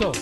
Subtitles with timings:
[0.00, 0.12] Listo.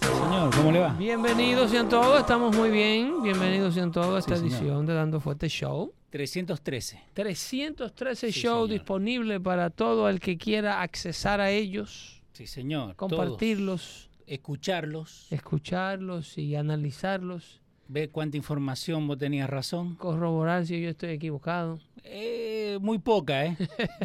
[0.00, 0.94] Señor, ¿cómo le va?
[0.94, 3.22] Bienvenidos sean todos, estamos muy bien.
[3.22, 4.56] Bienvenidos sean todos a esta Sí, señor.
[4.62, 5.92] edición de Dando Fuerte Show.
[6.08, 7.02] 313.
[7.12, 8.70] 313 Sí, shows señor.
[8.80, 12.96] disponibles para todo el que quiera accesar a ellos, Sí, señor.
[12.96, 14.26] compartirlos, Todos.
[14.26, 15.26] Escucharlos.
[15.30, 19.96] escucharlos y analizarlos, Ver cuánta información vos tenías razón.
[19.96, 21.78] corroborar si yo estoy equivocado.
[22.04, 23.56] Eh, muy poca, ¿eh?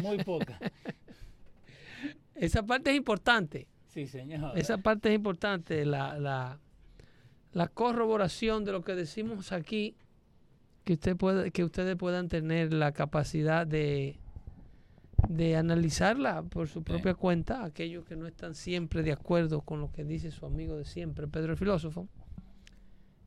[0.02, 0.58] Muy poca.
[2.34, 3.66] Esa parte es importante.
[3.92, 4.56] Sí, señor.
[4.56, 6.58] Esa parte es importante, la, la,
[7.52, 9.96] la corroboración de lo que decimos aquí,
[10.84, 14.16] que, usted puede, que ustedes puedan tener la capacidad de,
[15.28, 19.92] de analizarla por su propia cuenta, aquellos que no están siempre de acuerdo con lo
[19.92, 22.08] que dice su amigo de siempre, Pedro el Filósofo.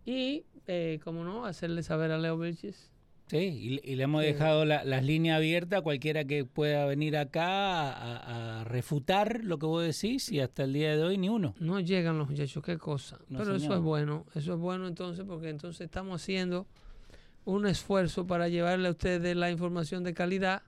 [0.03, 2.91] Y, eh, como no, hacerle saber a Leo Vilches
[3.27, 3.37] Sí,
[3.83, 4.27] y, y le hemos Sí.
[4.33, 9.57] dejado la- las líneas abiertas a cualquiera que pueda venir acá a, a refutar lo
[9.57, 11.55] que vos decís y hasta el día de hoy ni uno.
[11.59, 13.17] No llegan los muchachos, qué cosa.
[13.29, 16.67] No, Pero eso es bueno, eso es bueno entonces porque entonces estamos haciendo
[17.45, 20.61] un esfuerzo para llevarle a ustedes la información de calidad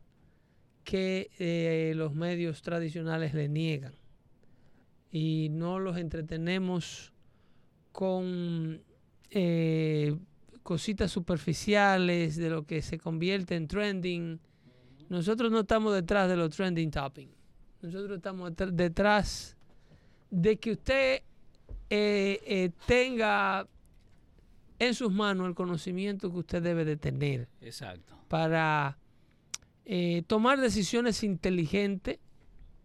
[0.84, 3.94] que eh, los medios tradicionales le niegan.
[5.12, 7.14] Y no los entretenemos
[7.92, 8.82] con
[9.30, 10.16] eh,
[10.68, 14.38] cositas superficiales de lo que se convierte en trending.
[15.08, 17.30] Nosotros no estamos detrás de los trending topping.
[17.82, 19.56] Nosotros estamos detr- detrás
[20.30, 21.22] de que usted
[21.90, 23.66] eh, eh, tenga
[24.78, 28.18] en sus manos el conocimiento que usted debe de tener Exacto.
[28.28, 28.98] para
[29.86, 32.20] eh, tomar decisiones inteligentes,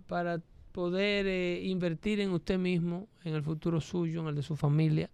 [0.06, 0.40] para
[0.70, 5.10] poder eh, invertir en usted mismo, en el futuro suyo, en el de su familia,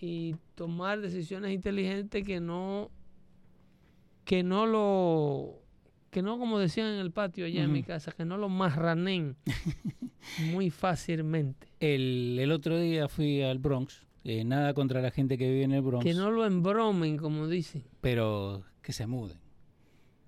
[0.00, 2.90] y tomar decisiones inteligentes que no,
[4.24, 5.62] que no lo,
[6.10, 9.36] que no como decían en el patio allá en mi casa, que no lo marranen
[10.52, 14.06] muy fácilmente, El, el otro día fui al Bronx.
[14.24, 16.04] eh, nada contra la gente que vive en el Bronx.
[16.04, 17.84] que no lo embromen, como dicen.
[18.00, 19.38] pero que se muden.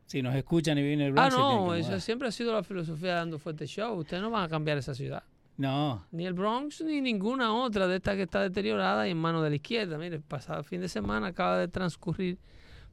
[0.06, 2.52] Si nos escuchan y viven en el Ah, Bronx, tienen no, eso siempre ha sido
[2.52, 3.96] la filosofía de Dando Fuerte Show.
[4.00, 5.22] Ustedes no van a cambiar esa ciudad.
[5.60, 9.42] No, Ni el Bronx ni ninguna otra de estas que está deteriorada y en manos
[9.42, 9.98] de la izquierda.
[9.98, 12.38] Mire, el pasado fin de semana acaba de transcurrir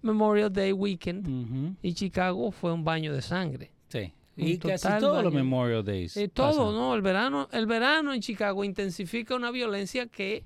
[0.02, 3.72] Memorial Day Weekend y Chicago fue un baño de sangre.
[3.88, 4.14] sí.
[4.36, 5.34] Un Y casi todos los.
[5.34, 6.16] Memorial Days.
[6.16, 6.76] Eh, todo, pasan.
[6.76, 6.94] ¿no?
[6.94, 10.44] El verano, el verano en Chicago intensifica una violencia que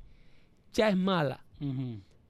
[0.73, 1.43] ya es mala.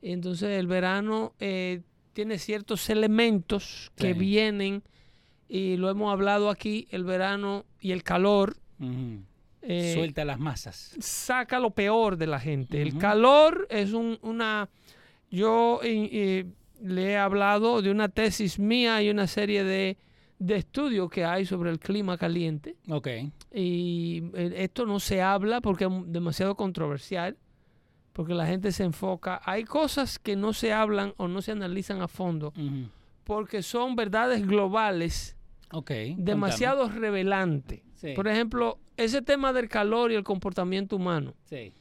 [0.02, 1.82] Entonces el verano eh,
[2.14, 4.84] tiene ciertos elementos que vienen
[5.50, 8.56] y lo hemos hablado aquí, el verano y el calor.
[9.62, 10.96] Eh, Suelta las masas.
[11.00, 12.82] saca lo peor de la gente.
[12.82, 14.70] El calor es un- una...
[15.30, 16.46] Yo eh, eh,
[16.84, 19.98] le he hablado de una tesis mía y una serie de,
[20.40, 22.76] de estudios que hay sobre el clima caliente.
[22.90, 23.08] Ok.
[23.54, 27.38] Y esto no se habla porque es demasiado controversial,
[28.14, 29.40] porque la gente se enfoca.
[29.46, 32.52] Hay cosas que no se hablan o no se analizan a fondo
[33.24, 35.38] porque son verdades globales
[35.72, 35.92] Ok.
[36.18, 37.82] demasiado revelantes.
[38.02, 38.14] Sí.
[38.16, 41.36] Por ejemplo, ese tema del calor y el comportamiento humano.
[41.46, 41.72] Sí,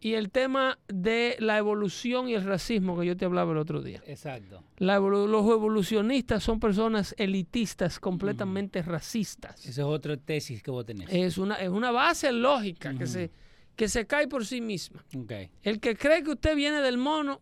[0.00, 3.80] Y el tema de la evolución y el racismo que yo te hablaba el otro
[3.82, 4.00] día.
[4.06, 4.62] exacto.
[4.78, 9.60] La evolu- los evolucionistas son personas elitistas, completamente racistas.
[9.66, 11.08] Esa es otra tesis que vos tenés.
[11.10, 13.30] Es una, es una base lógica que, se,
[13.76, 15.04] que se cae por sí misma.
[15.16, 15.32] Ok.
[15.62, 17.40] El que cree que usted viene del mono,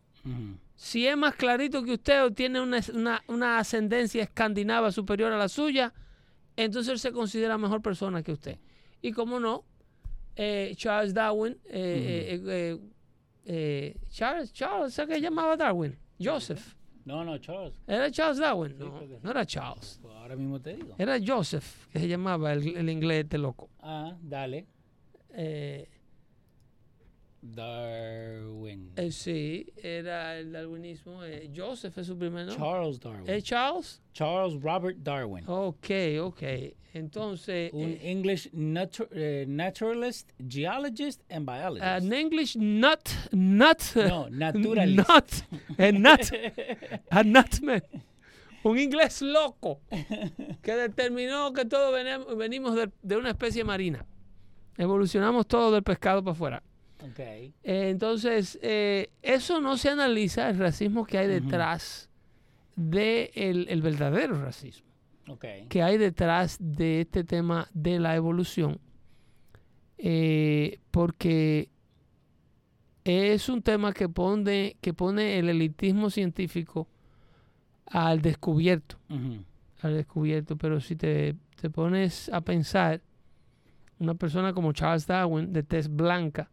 [0.74, 5.38] si es más clarito que usted o tiene una, una- una ascendencia escandinava superior a
[5.38, 5.92] la suya,
[6.56, 8.58] entonces él se considera mejor persona que usted.
[9.02, 9.64] Y como no,
[10.36, 12.78] eh, Charles Darwin, eh, eh, eh,
[13.44, 15.96] eh, Charles, Charles, ¿sabes qué llamaba Darwin?
[16.20, 16.74] Joseph.
[17.04, 17.74] No, no, Charles.
[17.86, 18.76] ¿Era Charles Darwin?
[18.78, 19.14] No, sí.
[19.22, 19.98] no era Charles.
[20.02, 20.94] Pues ahora mismo te digo.
[20.98, 23.70] Era Joseph, que se llamaba el, el inglés este loco.
[23.80, 24.66] Ah, dale.
[25.30, 25.88] Eh,
[27.54, 28.93] Darwin.
[28.96, 31.22] eh, sí, era el darwinismo.
[31.25, 32.64] eh, Joseph es su primer nombre.
[32.64, 33.28] Charles Darwin.
[33.31, 34.02] ¿Es Charles?
[34.12, 35.44] Charles Robert Darwin.
[35.48, 35.90] Ok,
[36.20, 36.43] ok.
[36.94, 41.82] Entonces, Un eh, English natu- eh, naturalist, geologist, and biologist.
[41.84, 44.96] an English nut, nut, No, naturalist.
[44.96, 46.20] nut, a nut,
[47.10, 47.82] a nutman.
[48.64, 49.81] Un inglés loco
[50.62, 51.94] que determinó que todos
[52.37, 54.04] venimos de, de una especie marina.
[54.78, 56.62] Evolucionamos todo del pescado para afuera.
[57.62, 62.08] Eh, entonces, eh, eso no se analiza el racismo que hay detrás
[62.74, 64.86] del de el verdadero racismo
[65.68, 68.78] que hay detrás de este tema de la evolución,
[69.98, 71.68] eh, porque
[73.04, 76.88] es un tema que pone, que pone el elitismo científico
[77.86, 78.96] al descubierto,
[79.80, 83.00] al descubierto, pero si te, te pones a pensar,
[83.98, 86.50] una persona como Charles Darwin, de tez blanca,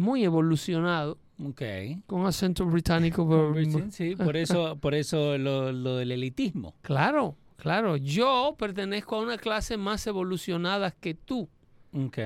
[0.00, 1.62] muy evolucionado, Ok.
[2.06, 6.74] con acento británico, pero- Sí, por eso, por eso lo, lo del elitismo.
[6.82, 11.48] claro, claro, yo pertenezco a una clase más evolucionada que tú.
[11.92, 12.18] Ok.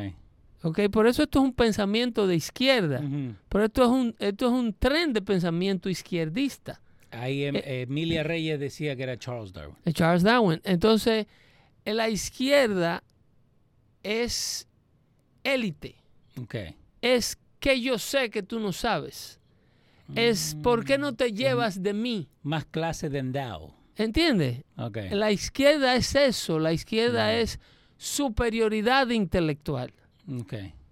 [0.63, 0.81] ¿ok?
[0.91, 3.01] Por eso esto es un pensamiento de izquierda.
[3.01, 3.35] Ujú.
[3.51, 6.81] Pero esto es un, esto es un tren de pensamiento izquierdista.
[7.11, 9.77] Ahí em- Emilia Reyes decía que era Charles Darwin.
[9.85, 10.61] de Charles Darwin.
[10.65, 11.27] Entonces,
[11.85, 13.03] en la izquierda
[14.03, 14.67] es
[15.43, 15.97] élite.
[16.41, 16.55] Ok.
[17.03, 19.41] Es que yo sé que tú no sabes.
[20.15, 22.29] Es por qué no te llevas de mí.
[22.43, 23.75] Más clase de endao.
[23.97, 24.65] ¿Entiendes?
[25.11, 26.59] La izquierda es eso.
[26.59, 27.59] La izquierda es
[27.97, 29.95] superioridad intelectual.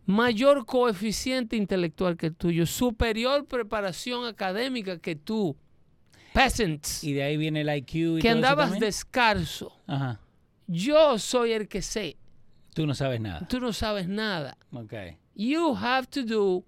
[0.07, 2.65] Mayor coeficiente intelectual que el tuyo.
[2.65, 5.55] Superior preparación académica que tú.
[6.33, 7.05] Peasants.
[7.05, 9.79] Y de ahí viene el IQ y que todo eso andabas descalzo.
[9.87, 10.21] Ajá.
[10.67, 12.17] Yo soy el que sé.
[12.73, 13.47] Tú no sabes nada.
[13.47, 14.57] Tú no sabes nada.
[14.73, 14.95] Ok.
[15.35, 16.65] You have to do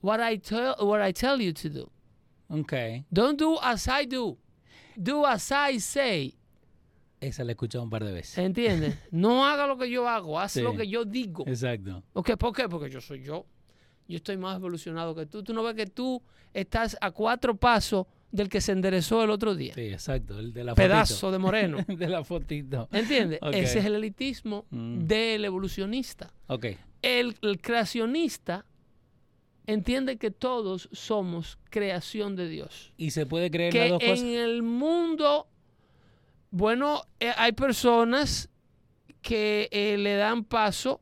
[0.00, 1.90] what I tell what I tell you to do.
[2.48, 3.04] Ok.
[3.12, 4.38] Don't do as I do.
[4.96, 6.34] Do as I say.
[7.20, 8.36] Esa la he escuchado un par de veces.
[8.38, 8.96] ¿Entiendes?
[9.12, 10.60] no haga lo que yo hago, haz Sí.
[10.62, 11.44] lo que yo digo.
[11.46, 12.02] Exacto.
[12.14, 12.68] Ok, ¿Por qué?
[12.68, 13.46] Porque yo soy yo.
[14.08, 15.42] Yo estoy más evolucionado que tú.
[15.42, 16.20] Tú no ves que tú
[16.52, 19.74] estás a cuatro pasos del que se enderezó el otro día.
[19.74, 20.38] Sí, exacto.
[20.40, 21.78] El de la Pedazo de moreno.
[21.86, 22.88] de la fotito.
[22.90, 23.38] ¿Entiendes?
[23.52, 25.04] Ese es el elitismo Mm.
[25.04, 26.32] del evolucionista.
[26.48, 26.66] Ok.
[27.02, 28.64] El, el creacionista
[29.66, 32.92] entiende que todos somos creación de Dios.
[32.96, 34.24] Y se puede creer las dos en cosas.
[34.24, 35.46] el mundo,
[36.50, 38.48] bueno, eh, hay personas
[39.20, 41.00] que eh, le dan paso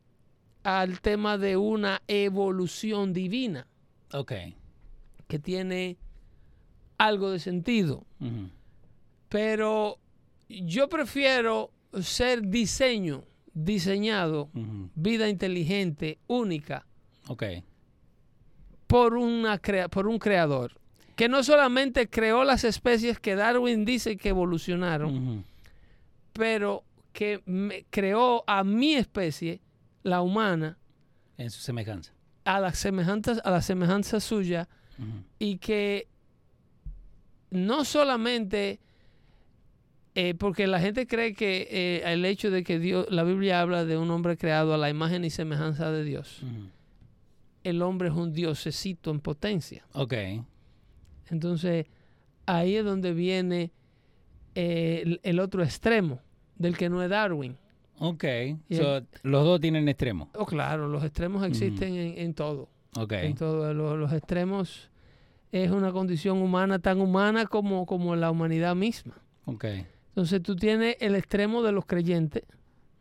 [0.63, 3.67] al tema de una evolución divina
[4.13, 4.33] Ok.
[5.27, 5.97] que tiene
[7.07, 8.05] algo de sentido.
[9.29, 9.97] Pero
[10.49, 11.71] yo prefiero
[12.01, 14.49] ser diseño, diseñado,
[14.95, 16.85] vida inteligente, única,
[17.27, 17.43] Ok.
[18.87, 20.73] por, una crea- por un creador.
[21.15, 25.45] Que no solamente creó las especies que Darwin dice que evolucionaron,
[26.33, 26.83] pero
[27.13, 29.61] que me- creó a mi especie,
[30.03, 30.77] la humana,
[31.37, 32.13] En su semejanza.
[32.45, 34.67] a la semejanza, a la semejanza suya,
[35.39, 36.07] y que
[37.51, 38.79] no solamente
[40.15, 43.85] eh, porque la gente cree que eh, el hecho de que Dios, la Biblia habla
[43.85, 46.41] de un hombre creado a la imagen y semejanza de Dios,
[47.63, 49.85] el hombre es un diosecito en potencia.
[49.93, 50.13] Ok.
[51.29, 51.85] Entonces,
[52.45, 53.71] ahí es donde viene
[54.55, 56.19] eh, el, el otro extremo,
[56.57, 57.55] del que no es Darwin.
[57.99, 58.25] Ok.
[58.71, 60.27] So, los dos tienen extremos.
[60.35, 62.67] Oh, claro, los extremos existen en, en todo.
[62.97, 63.13] Ok.
[63.13, 63.73] En todo.
[63.73, 64.89] Lo- los extremos
[65.51, 69.21] es una condición humana tan humana como, como la humanidad misma.
[69.45, 69.65] Ok.
[70.09, 72.43] Entonces tú tienes el extremo de los creyentes,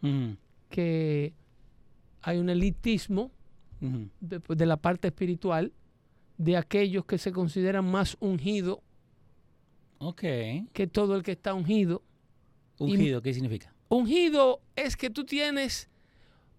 [0.02, 0.36] Ujú.
[0.68, 1.34] que
[2.22, 3.30] hay un elitismo
[4.20, 5.72] de, pues, de la parte espiritual,
[6.38, 8.78] de aquellos que se consideran más ungidos
[9.98, 10.22] Ok.
[10.72, 12.02] que todo el que está ungido.
[12.78, 13.74] Ungido, ¿qué significa?
[13.88, 15.89] Ungido es que tú tienes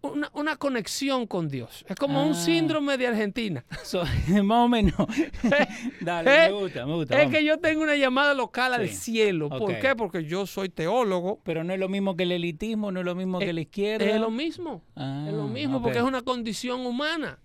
[0.01, 1.86] una, una conexión con Dios.
[1.88, 2.36] Es como un Ah.
[2.36, 3.63] síndrome de Argentina.
[3.84, 4.03] So,
[4.43, 4.96] más o menos.
[6.01, 7.13] Dale, Eh, me gusta, me gusta.
[7.15, 7.34] Es vamos.
[7.38, 9.50] que yo tengo una llamada local al cielo.
[9.50, 9.96] ¿Por qué?
[9.96, 11.39] Porque yo soy teólogo.
[11.43, 13.62] Pero no es lo mismo que el elitismo, no es lo mismo que Eh, la
[13.62, 14.05] izquierda.
[14.05, 14.84] Es lo mismo.
[14.96, 15.84] Ah, es lo mismo ok.
[15.84, 17.39] porque es una condición humana.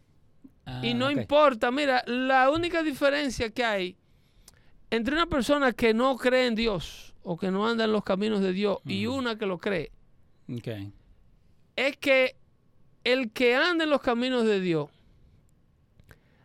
[0.64, 3.96] Ah, y no importa, mira, la única diferencia que hay
[4.90, 8.40] entre una persona que no cree en Dios o que no anda en los caminos
[8.40, 9.90] de Dios y una que lo cree,
[10.52, 10.68] Ok.
[11.76, 12.36] es que
[13.12, 14.88] el que anda en los caminos de Dios,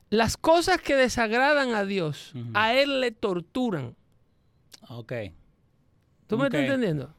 [0.09, 3.95] las cosas que desagradan a Dios, a él le torturan.
[4.89, 5.13] Ok.
[6.27, 7.13] ¿Tú me estás entendiendo?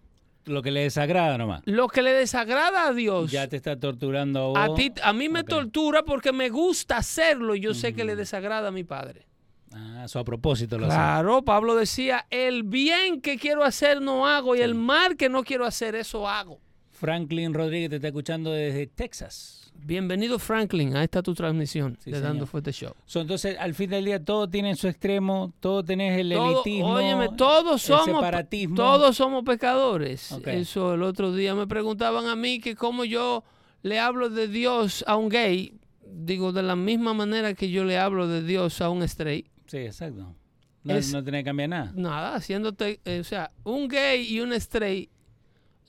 [0.44, 1.62] Lo que le desagrada nomás.
[1.66, 4.76] Lo que le desagrada a Dios, Ya te está torturando a a, vos.
[4.78, 8.68] ti, a mí me tortura porque me gusta hacerlo y yo sé que le desagrada
[8.68, 9.26] a mi padre.
[9.72, 10.94] Ah, eso a propósito lo hace.
[10.94, 15.44] Claro, Pablo decía, el bien que quiero hacer no hago y el mal que no
[15.44, 16.60] quiero hacer, eso hago.
[17.06, 19.72] Franklin Rodríguez te está escuchando desde Texas.
[19.74, 22.28] Bienvenido Franklin a esta tu transmisión Sí, de señor.
[22.30, 22.92] Dando Fuerte Show.
[23.06, 26.90] So, entonces, al fin del día, todo tiene su extremo, todo tenés el Todo- elitismo,
[26.92, 28.76] óyeme, todos el somos, separatismo.
[28.76, 30.30] todos somos pecadores.
[30.46, 33.42] Eso el otro día me preguntaban a mí que cómo yo
[33.82, 35.74] le hablo de Dios a un gay.
[36.06, 39.48] Digo, de la misma manera que yo le hablo de Dios a un straight.
[39.66, 40.36] Sí, exacto.
[40.84, 41.92] No, Es- no tenés que cambiar nada.
[41.96, 45.10] Nada, haciéndote, eh, o sea, un gay y un straight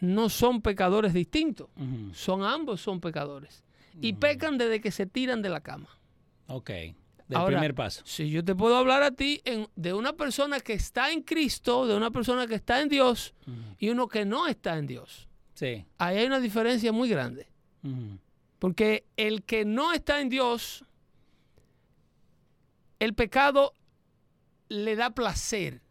[0.04, 1.70] no son pecadores distintos.
[2.14, 3.64] Son ambos son pecadores.
[4.02, 5.88] Y pecan desde que se tiran de la cama.
[6.48, 6.70] Ok.
[6.70, 8.02] Del Ahora, primer paso.
[8.06, 11.88] Si yo te puedo hablar a ti en- de una persona que está en Cristo,
[11.88, 13.34] de una persona que está en Dios
[13.80, 15.30] y uno que no está en Dios.
[15.54, 15.86] Sí.
[16.00, 17.48] Ahí hay una diferencia muy grande.
[18.60, 20.84] Porque el que no está en Dios,
[23.00, 23.74] el pecado
[24.70, 25.82] le da placer.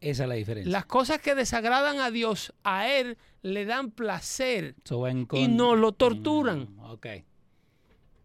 [0.00, 0.70] Esa es la diferencia.
[0.70, 4.74] Las cosas que desagradan a Dios, a Él le dan placer.
[4.84, 6.74] So, y no lo torturan.
[6.74, 7.06] Mm, ok.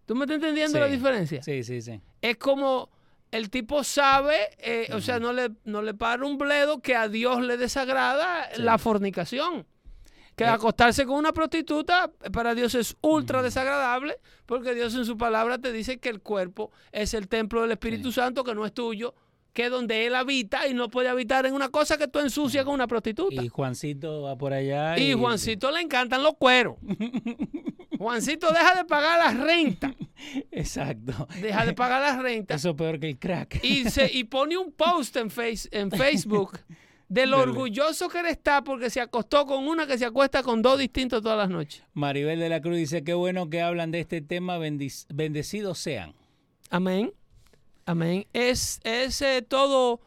[0.05, 0.79] ¿Tú me estás entendiendo Sí.
[0.79, 1.41] la diferencia?
[1.43, 2.01] Sí, sí, sí.
[2.21, 2.89] Es como
[3.31, 7.07] el tipo sabe, eh, o sea, no le, no le para un bledo que a
[7.07, 8.61] Dios le desagrada Sí.
[8.61, 9.65] la fornicación.
[10.35, 10.47] Que Eh.
[10.47, 15.71] acostarse con una prostituta para Dios es ultra desagradable porque Dios en su palabra te
[15.71, 19.13] dice que el cuerpo es el templo del Espíritu Santo, que no es tuyo,
[19.53, 22.63] que es donde Él habita y no puede habitar en una cosa que tú ensucias
[22.65, 23.43] con una prostituta.
[23.43, 24.98] Y Juancito va por allá.
[24.98, 26.75] Y Juancito le encantan los cueros.
[27.98, 29.93] Juancito deja de pagar la renta.
[30.51, 31.27] Exacto.
[31.41, 32.55] Deja de pagar la renta.
[32.55, 33.60] Eso es peor que el crack.
[33.63, 36.60] y, se, y pone un post en, face, en Facebook
[37.10, 37.51] de lo Dele.
[37.51, 41.22] orgulloso que él está porque se acostó con una que se acuesta con dos distintos
[41.22, 41.84] todas las noches.
[41.93, 46.13] Maribel de la Cruz dice, qué bueno que hablan de este tema, bendic- bendecidos sean.
[46.70, 47.12] Amén.
[47.85, 48.25] Amén.
[48.33, 50.01] Es, es eh, todo,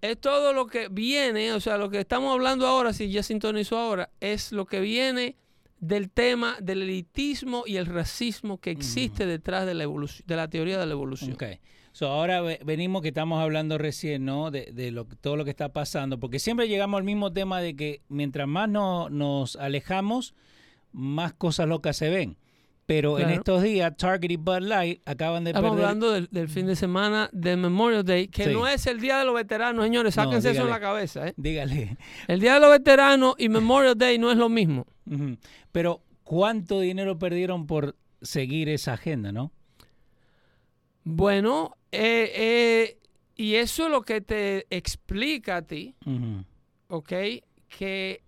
[0.00, 3.78] es todo lo que viene, o sea, lo que estamos hablando ahora, si ya sintonizó
[3.78, 5.36] ahora, es lo que viene
[5.80, 10.48] del tema del elitismo y el racismo que existe detrás de la evolución, de la
[10.48, 11.32] teoría de la evolución.
[11.34, 11.44] Ok.
[11.92, 14.50] So, ahora ve- venimos que estamos hablando recién, ¿no?
[14.50, 17.76] De, de lo, todo lo que está pasando, porque siempre llegamos al mismo tema de
[17.76, 20.34] que mientras más no- nos alejamos,
[20.92, 22.36] más cosas locas se ven.
[22.86, 25.84] Pero en estos días, Target y Bud Light acaban de Estamos perder...
[25.86, 28.52] hablando del, del fin de semana del Memorial Day, que Sí.
[28.52, 30.14] no es el Día de los Veteranos, señores.
[30.16, 31.28] No, Sáquense eso en la cabeza.
[31.28, 31.34] ¿eh?
[31.38, 31.96] Dígale.
[32.28, 34.86] El Día de los Veteranos y Memorial Day no es lo mismo.
[35.72, 39.50] Pero, ¿cuánto dinero perdieron por seguir esa agenda, no?
[41.04, 42.98] Bueno, eh, eh,
[43.36, 45.94] y eso es lo que te explica a ti.
[46.88, 47.12] ¿ok?
[47.68, 48.22] Que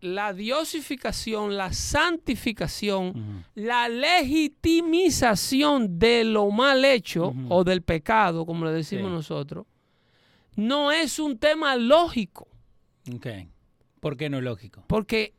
[0.00, 3.88] la diosificación, la santificación, la
[4.70, 9.12] legitimización de lo mal hecho o del pecado, como le decimos Sí.
[9.14, 9.66] nosotros,
[10.56, 12.48] no es un tema lógico.
[13.14, 13.26] Ok.
[14.00, 14.84] ¿Por qué no es lógico?
[14.86, 15.34] Porque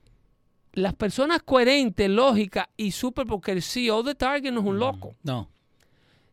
[0.74, 5.16] las personas coherentes, lógicas y súper, porque el CEO de Target no es un loco.
[5.24, 5.50] No.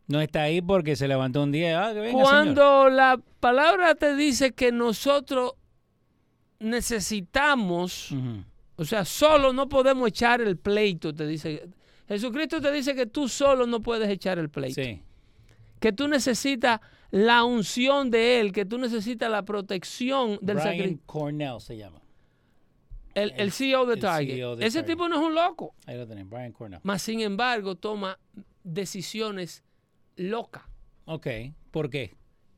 [0.07, 1.85] No está ahí porque se levantó un día.
[1.87, 2.23] Ah, que venga, señor.
[2.29, 5.53] Cuando la palabra te dice que nosotros
[6.59, 8.13] necesitamos,
[8.75, 11.69] o sea, solo no podemos echar el pleito, te dice.
[12.07, 14.81] Jesucristo te dice que tú solo no puedes echar el pleito.
[14.81, 15.01] Sí.
[15.79, 21.03] Que tú necesitas la unción de Él, que tú necesitas la protección del Brian sacrificio.
[21.05, 22.01] Cornell se llama.
[23.13, 24.35] El, el CEO de el Target.
[24.35, 24.93] CEO de Ese Target.
[24.93, 25.75] tipo no es un loco.
[25.85, 26.79] Ahí lo Brian Cornell.
[26.83, 28.17] Mas, sin embargo, toma
[28.63, 29.63] decisiones
[30.15, 30.63] locas.
[31.05, 31.27] Ok.
[31.71, 32.15] ¿Por qué?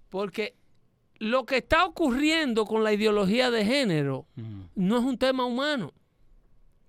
[0.10, 0.56] Porque
[1.24, 4.26] lo que está ocurriendo con la ideología de género
[4.76, 5.94] no es un tema humano.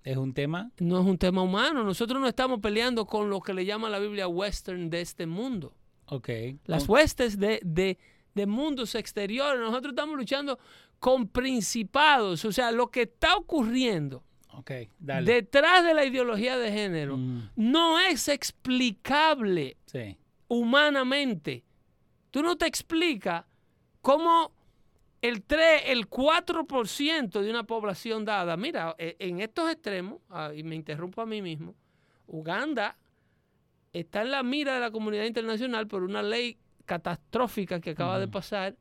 [0.03, 0.71] Es un tema.
[0.79, 1.83] No es un tema humano.
[1.83, 5.75] Nosotros no estamos peleando con lo que le llama la Biblia western de este mundo.
[6.07, 6.29] Ok.
[6.65, 7.97] Las huestes de, de-
[8.33, 9.61] de mundos exteriores.
[9.61, 10.57] Nosotros estamos luchando
[10.97, 12.43] con principados.
[12.43, 15.31] O sea, lo que está ocurriendo Ok, dale.
[15.31, 20.17] detrás de la ideología de género Mm, no es explicable sí.
[20.47, 21.63] humanamente.
[22.31, 23.45] Tú no te explicas
[24.03, 24.51] cómo
[25.23, 30.61] el 3, el 4% de una población dada, mira, e- en estos extremos, ah, y
[30.63, 31.73] me interrumpo a mí mismo,
[32.27, 32.97] Uganda
[33.93, 38.27] está en la mira de la comunidad internacional por una ley catastrófica que acaba de
[38.27, 38.75] pasar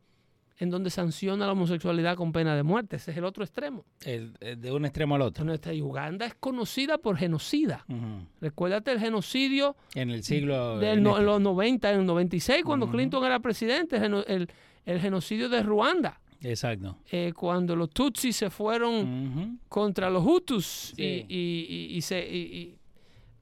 [0.59, 2.97] en donde sanciona la homosexualidad con pena de muerte.
[2.97, 3.85] Ese es el otro extremo.
[4.05, 5.45] El- el de un extremo al otro.
[5.73, 7.85] Y Uganda es conocida por genocida.
[7.89, 8.27] Ujú.
[8.41, 10.79] Recuérdate el genocidio En el siglo.
[10.79, 12.95] del en no- este- en los 90, en el 96, cuando Ujú.
[12.97, 14.49] Clinton era presidente, el,
[14.85, 16.19] el- genocidio de Ruanda.
[16.45, 16.99] Exacto.
[17.13, 21.27] eh, cuando los Tutsis se fueron contra los Hutus y- Sí.
[21.29, 22.77] y, y- y se, y-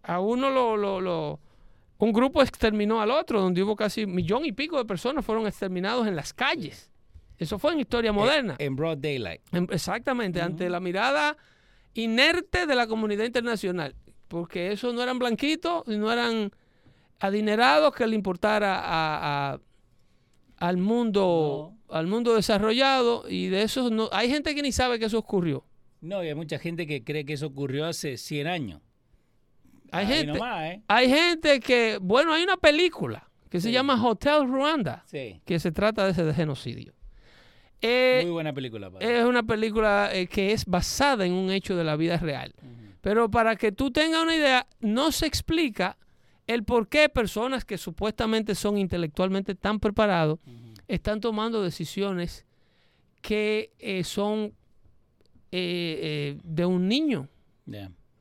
[0.02, 1.40] a uno lo, lo- lo-
[1.96, 5.46] un grupo exterminó al otro, donde hubo casi un millón y pico de personas fueron
[5.46, 6.90] exterminados en las calles.
[7.38, 8.56] Eso fue en historia moderna.
[8.58, 9.40] En broad daylight.
[9.52, 11.38] En- Exactamente, ante la mirada
[11.94, 13.94] inerte de la comunidad internacional,
[14.28, 16.50] porque esos no eran blanquitos, y no eran
[17.18, 19.60] adinerados que le importara a- a-
[20.60, 25.06] al mundo al mundo desarrollado y de esos no hay gente que ni sabe que
[25.06, 25.64] eso ocurrió.
[26.00, 28.80] No, y hay mucha gente que cree que eso ocurrió hace 100 años.
[29.90, 30.82] Hay Ahí gente nomás, ¿eh?
[30.86, 35.40] hay gente que bueno, hay una película que se llama Hotel Rwanda Sí.
[35.44, 36.94] que se trata de ese de genocidio.
[37.82, 38.88] Eh, Muy buena película.
[38.90, 39.18] padre.
[39.18, 42.54] es una película eh, que es basada en un hecho de la vida real.
[43.00, 45.96] Pero para que tú tengas una idea, no se explica
[46.54, 50.38] el por qué personas que supuestamente son intelectualmente tan preparados
[50.88, 52.44] están tomando decisiones
[53.22, 54.52] que eh, son
[55.52, 57.28] eh, eh, de un niño.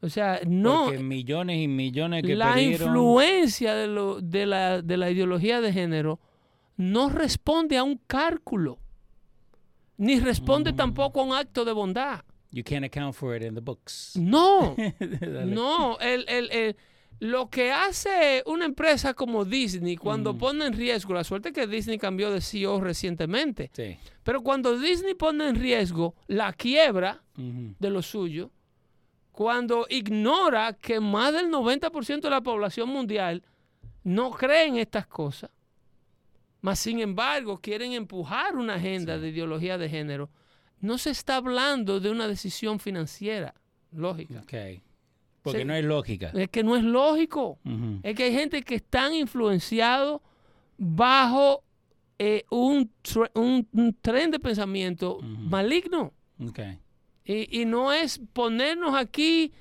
[0.02, 2.88] O sea, no Porque millones y millones que la perdieron.
[2.90, 6.20] influencia de, lo- de, la, de la ideología de género
[6.78, 8.80] no responde a un cálculo,
[9.98, 10.76] ni responde Mm.
[10.78, 12.22] tampoco a un acto de bondad.
[12.52, 14.16] You can't account for it in the books.
[14.16, 14.76] No,
[15.46, 16.76] no, el, el- el-
[17.20, 20.38] lo que hace una empresa como Disney cuando Mm.
[20.38, 23.98] pone en riesgo, la suerte que Disney cambió de CEO recientemente, Sí.
[24.24, 28.52] pero cuando Disney pone en riesgo la quiebra de lo suyo,
[29.32, 33.44] cuando ignora que más del 90% de la población mundial
[34.04, 35.50] no cree en estas cosas,
[36.62, 39.22] mas sin embargo quieren empujar una agenda Sí.
[39.22, 40.30] de ideología de género,
[40.82, 43.54] no se está hablando de una decisión financiera
[43.92, 44.40] lógica.
[44.42, 44.82] Ok.
[45.52, 46.32] Porque no hay lógica.
[46.34, 47.60] Es que no es lógico.
[48.04, 50.22] Es que hay gente que están influenciados
[50.78, 51.64] bajo
[52.18, 52.92] eh, un,
[53.36, 56.14] un- un tren de pensamiento maligno.
[57.26, 59.52] Y, y no es ponernos aquí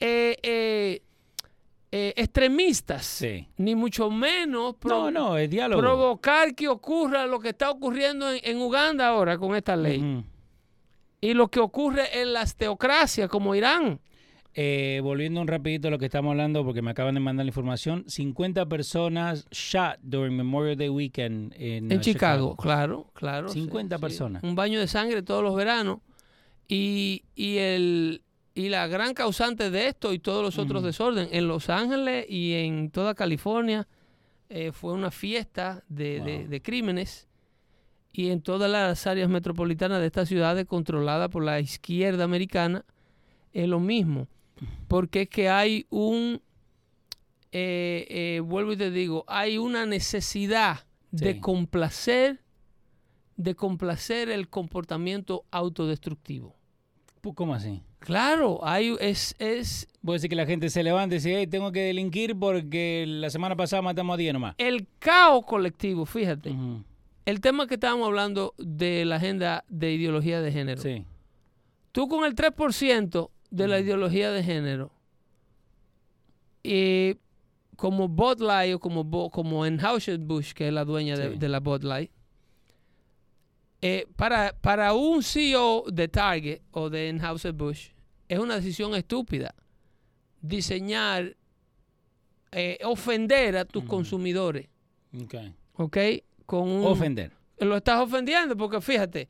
[0.00, 3.48] eh, eh, extremistas, Sí.
[3.58, 8.58] ni mucho menos No, no, es provocar que ocurra lo que está ocurriendo en, en
[8.60, 10.24] Uganda ahora con esta ley.
[11.20, 14.00] Y lo que ocurre en las teocracias como Irán.
[14.54, 17.50] Eh, volviendo un rapidito a lo que estamos hablando, porque me acaban de mandar la
[17.50, 23.48] información, 50 personas shot during Memorial Day weekend en, En uh, Chicago, claro, claro.
[23.48, 24.42] 50 personas.
[24.42, 26.00] Un baño de sangre todos los veranos.
[26.68, 28.22] Y, y, el,
[28.54, 30.86] y la gran causante de esto y todos los otros Ujú.
[30.86, 33.88] desorden en Los Ángeles y en toda California
[34.48, 37.26] eh, fue una fiesta de, de crímenes.
[38.12, 42.84] Y en todas las áreas metropolitanas de estas ciudades controladas por la izquierda americana
[43.54, 44.28] es lo mismo.
[44.88, 46.40] Porque es que hay un,
[47.52, 52.40] eh, eh, vuelvo y te digo, hay una necesidad de complacer,
[53.36, 56.56] de complacer el comportamiento autodestructivo.
[57.34, 57.82] ¿Cómo así?
[58.00, 61.70] Claro, hay, es, es Puede decir que la gente se levante y dice, hey, tengo
[61.70, 64.54] que delinquir porque la semana pasada matamos a 10 nomás.
[64.58, 66.52] el caos colectivo, fíjate.
[67.24, 70.82] El tema que estábamos hablando de la agenda de ideología de género.
[70.82, 71.04] Sí.
[71.92, 74.90] Tú con el 3% de la ideología de género,
[76.62, 77.16] y
[77.76, 81.38] como Bud Light o como, como Anheuser-Busch, que es la dueña de, Sí.
[81.38, 82.10] de la Bud Light,
[83.80, 87.90] eh, para, para un CEO de Target o de Anheuser-Busch,
[88.28, 89.54] es una decisión estúpida
[90.40, 91.36] diseñar,
[92.52, 94.68] eh, ofender a tus consumidores,
[95.22, 95.34] Ok.
[95.74, 95.96] ¿ok?
[96.46, 97.32] Con un, Ofender.
[97.58, 99.28] lo estás ofendiendo porque fíjate,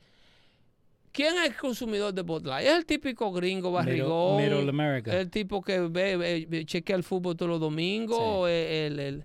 [1.13, 2.67] ¿quién es el consumidor de Bud Light?
[2.67, 5.17] Es el típico gringo barrigón, Middle, middle America.
[5.19, 8.25] el tipo que ve, ve- chequea el fútbol todos los domingos, Sí.
[8.25, 9.25] o el- el-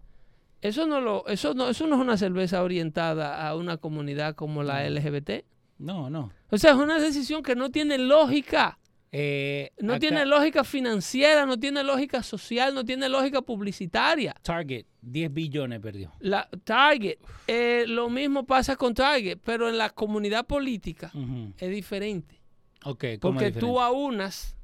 [0.61, 4.63] eso no lo, eso no, eso no es una cerveza orientada a una comunidad como
[4.63, 4.83] la.
[4.87, 5.45] LGBT.
[5.79, 6.31] no, no.
[6.49, 8.79] O sea, es una decisión que no tiene lógica.
[9.11, 14.35] Eh, No acá- tiene lógica financiera, no tiene lógica social, no tiene lógica publicitaria.
[14.41, 16.11] Target, 10 billones perdió.
[16.19, 17.17] La Target,
[17.47, 21.11] eh, lo mismo pasa con Target, pero en la comunidad política
[21.57, 22.41] es diferente.
[22.83, 23.81] Ok, ¿cómo Porque es tú diferente?
[23.81, 24.57] aunas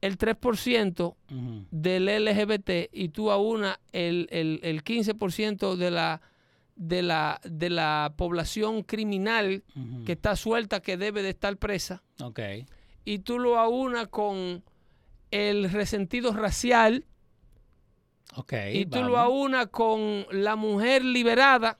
[0.00, 1.66] el 3% Ujú.
[1.70, 6.20] del LGBT y tú aunas el, el, el 15% de la,
[6.76, 9.64] de, la, de la población criminal
[10.04, 12.38] que está suelta, que debe de estar presa, Ok.
[13.06, 14.62] Y tú lo aunas con
[15.30, 17.04] el resentido racial,
[18.36, 18.52] Ok.
[18.74, 19.32] y tú lo vamos.
[19.32, 21.78] aunas con la mujer liberada,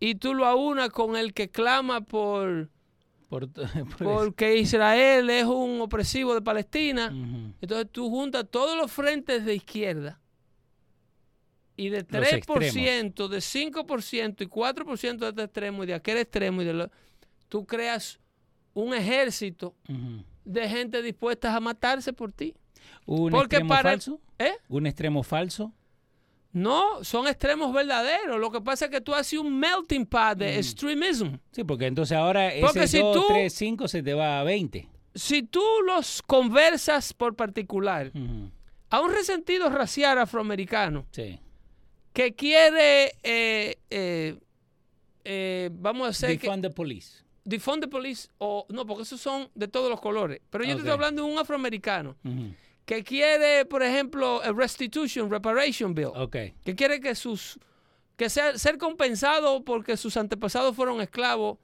[0.00, 2.70] y tú lo aunas con el que clama por
[3.28, 3.48] Por,
[3.98, 7.12] por porque Israel es un opresivo de Palestina.
[7.60, 10.20] Entonces tú juntas todos los frentes de izquierda
[11.76, 16.62] y de Los 3%, de 5% y 4% de este extremo y de aquel extremo
[16.62, 16.90] y de lo-
[17.48, 18.18] tú creas
[18.76, 19.74] un ejército
[20.44, 22.54] de gente dispuesta a matarse por ti.
[23.06, 24.20] ¿Un Porque extremo para- falso?
[24.38, 24.52] ¿Eh?
[24.68, 25.72] ¿Un extremo falso?
[26.52, 28.38] No, son extremos verdaderos.
[28.38, 31.36] Lo que pasa es que tú haces un melting pot de extremism.
[31.52, 34.44] Sí, porque entonces ahora Porque ese si 2, tú- 3, 5 se te va a
[34.44, 34.88] 20.
[35.14, 38.12] Si tú los conversas por particular
[38.90, 41.40] a un resentido racial afroamericano Sí.
[42.12, 44.38] que quiere, eh, eh,
[45.24, 47.22] eh, vamos a que Defund the police.
[47.46, 50.40] Defund the police o no, porque esos son de todos los colores.
[50.50, 52.16] Pero yo te estoy hablando de un afroamericano
[52.84, 56.36] que quiere, por ejemplo, el restitution, reparation bill, Ok.
[56.64, 57.58] que quiere que sus
[58.16, 61.58] que sea ser compensado porque sus antepasados fueron esclavos,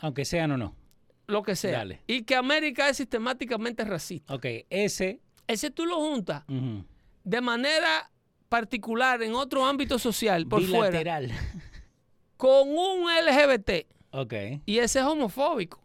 [0.00, 0.74] Aunque sean o no.
[1.26, 2.02] lo que sea, Dale.
[2.06, 4.34] y que América es sistemáticamente racista.
[4.34, 5.20] Ok, ese.
[5.46, 6.44] Ese tú lo juntas
[7.24, 8.10] de manera
[8.50, 11.30] particular en otro ámbito social por fuera bilateral.
[12.36, 14.32] con un LGBT Ok,
[14.64, 15.80] y ese es homofóbico.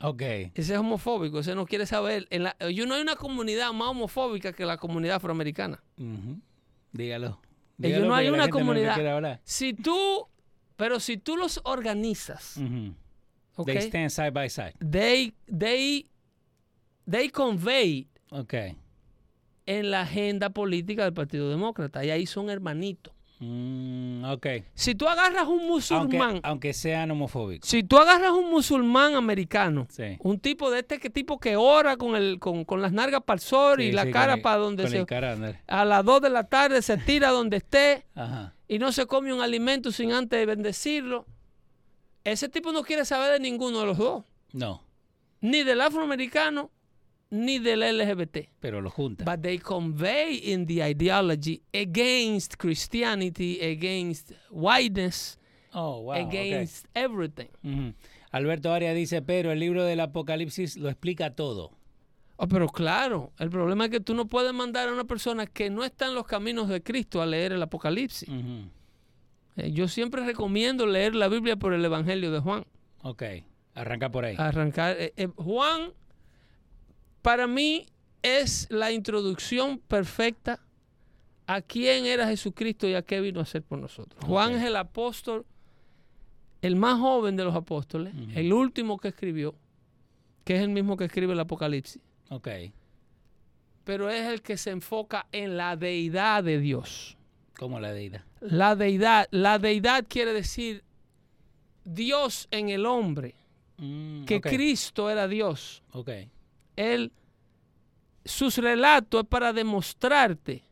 [0.00, 0.22] ok.
[0.22, 2.26] Ese es homofóbico, ese no quiere saber.
[2.30, 5.82] En la, yo no hay una comunidad más homofóbica que la comunidad afroamericana.
[6.92, 7.26] Dígalo.
[7.26, 7.40] Ellos
[7.78, 9.40] Dígalo no hay una no comunidad.
[9.44, 10.28] Si tú,
[10.76, 12.54] pero si tú los organizas.
[13.66, 14.74] They stand side by side.
[14.78, 16.08] They, they,
[17.08, 18.54] they convey Ok.
[19.66, 23.13] en la agenda política del Partido Demócrata y ahí son hermanitos.
[23.40, 24.46] Mm, ok.
[24.74, 27.68] Si tú agarras un Aunque, musulmán, aunque sean homofóbicos.
[27.68, 30.16] si tú agarras un musulmán americano, Sí.
[30.20, 33.34] un tipo de este que tipo que ora con el con, con las nargas para
[33.36, 36.44] el sol y la sí, cara para donde con se a las 2 de la
[36.44, 38.54] tarde se tira donde esté Ajá.
[38.68, 41.26] y no se come un alimento sin antes bendecirlo.
[42.22, 44.82] Ese tipo no quiere saber de ninguno de los dos, No,
[45.40, 46.70] ni del afroamericano
[47.30, 48.48] ni del LGBT.
[48.60, 49.24] pero lo juntan.
[49.24, 55.38] But they convey in the ideology against Christianity, against whiteness,
[55.72, 56.14] Oh, wow.
[56.14, 57.48] against everything.
[58.30, 61.72] Alberto Arias dice, pero el libro del Apocalipsis lo explica todo.
[62.36, 65.70] Oh, pero claro, el problema es que tú no puedes mandar a una persona que
[65.70, 68.28] no está en los caminos de Cristo a leer el Apocalipsis.
[69.56, 72.64] Eh, yo siempre recomiendo leer la Biblia por el Evangelio de Juan.
[73.02, 73.22] Ok,
[73.74, 74.34] arranca por ahí.
[74.36, 74.96] Arrancar.
[74.98, 75.92] eh, eh, Juan,
[77.24, 77.86] para mí,
[78.22, 80.60] es la introducción perfecta
[81.46, 84.22] a quién era Jesucristo y a qué vino a hacer por nosotros.
[84.26, 85.46] Juan es el apóstol,
[86.60, 89.54] el más joven de los apóstoles, el último que escribió,
[90.44, 92.48] que es el mismo que escribe el Apocalipsis, Ok,
[93.84, 97.16] pero es el que se enfoca en la deidad de Dios.
[97.58, 98.22] como la deidad.
[98.40, 100.82] La deidad, la deidad quiere decir
[101.84, 103.34] Dios en el hombre,
[103.76, 105.82] Mm, que Cristo era Dios.
[105.92, 106.10] Ok.
[106.76, 107.12] Él,
[108.24, 110.62] sus relatos es para demostrarte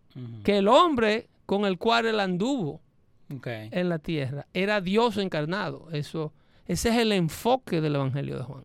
[0.45, 2.81] que el hombre con el cual él anduvo
[3.45, 5.89] en la tierra era Dios encarnado.
[5.93, 6.33] Eso,
[6.67, 8.65] ese es el enfoque del Evangelio de Juan.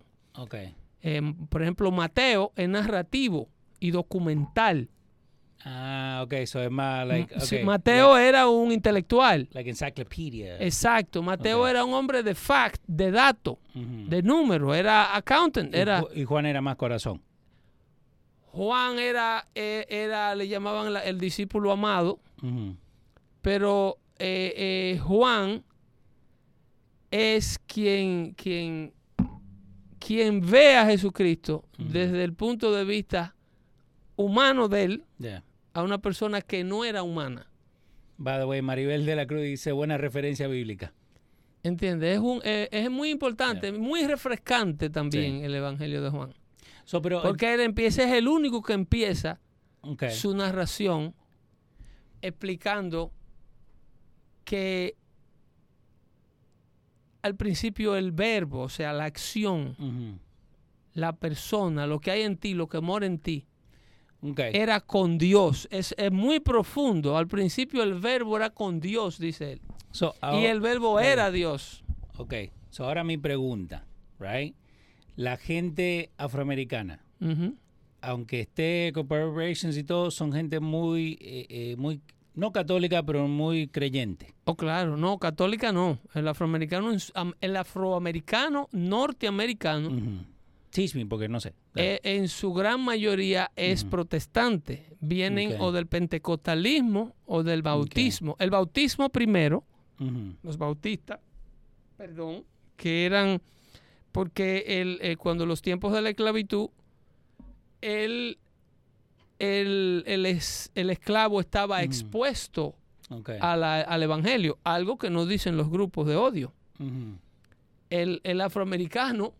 [1.01, 4.89] Eh, por ejemplo, Mateo es narrativo y documental.
[5.65, 9.49] Ah, ok, so es más like, Mm, ok, Mateo like, era un intelectual.
[9.51, 10.57] like encyclopedia.
[10.59, 11.21] Exacto.
[11.23, 14.07] Mateo era un hombre de fact, de datos, Ujú.
[14.07, 14.75] de números.
[14.77, 15.73] Era accountant.
[15.73, 17.21] Y Era, y Juan era más corazón.
[18.53, 22.19] Juan era, eh, era le llamaban la- el discípulo amado.
[23.41, 24.53] Pero eh,
[24.95, 25.63] eh, Juan
[27.11, 28.93] es quien, quien,
[29.99, 33.35] quien ve a Jesucristo desde el punto de vista
[34.15, 35.43] humano de él Yeah.
[35.77, 37.45] A una persona que no era humana.
[38.17, 40.91] By the way, Maribel de la Cruz dice buena referencia bíblica.
[41.61, 42.15] ¿Entiendes?
[42.15, 45.43] Es, un, eh, es muy importante, muy refrescante también Sí.
[45.43, 46.33] el Evangelio de Juan.
[46.83, 49.39] So, pero, Porque él empieza, es el único que empieza
[50.09, 51.13] su narración
[52.23, 53.11] explicando
[54.45, 54.95] que
[57.21, 60.19] al principio el verbo, o sea, la acción,
[60.93, 63.45] la persona, lo que hay en ti, lo que mora en ti,
[64.53, 65.67] Era con Dios.
[65.71, 67.17] Es, es muy profundo.
[67.17, 69.61] Al principio el verbo era con Dios, dice él.
[69.91, 71.83] So, y el verbo era Dios.
[72.17, 72.33] Ok.
[72.69, 73.85] So, ahora mi pregunta,
[74.19, 74.55] right?
[75.15, 77.03] La gente afroamericana,
[78.01, 82.01] aunque esté corporations y todo, son gente muy, eh, eh, muy,
[82.35, 84.35] no católica, pero muy creyente.
[84.43, 85.97] Oh, claro, no, católica no.
[86.13, 86.91] El afroamericano,
[87.41, 89.89] el afroamericano norteamericano.
[90.77, 91.53] Teach me, porque no sé.
[91.75, 94.85] Eh, en su gran mayoría es protestante.
[94.99, 98.35] Vienen o del pentecostalismo o del bautismo.
[98.39, 99.63] El bautismo primero,
[100.43, 101.19] los bautistas,
[101.97, 102.43] perdón,
[102.75, 103.41] que eran,
[104.11, 106.69] porque el, eh, cuando los tiempos de la esclavitud,
[107.81, 108.37] el,
[109.39, 112.75] el, el es- el esclavo estaba expuesto
[113.41, 116.53] a la- al evangelio, algo que no dicen los grupos de odio.
[117.89, 119.33] El, el afroamericano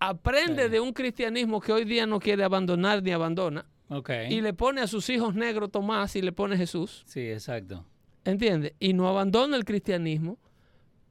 [0.00, 0.70] aprende Sí.
[0.70, 3.66] de un cristianismo que hoy día no quiere abandonar ni abandona
[4.28, 7.84] y le pone a sus hijos negros Tomás y le pone Jesús, Sí, exacto.
[8.24, 8.72] ¿entiendes?
[8.80, 10.38] Y no abandona el cristianismo,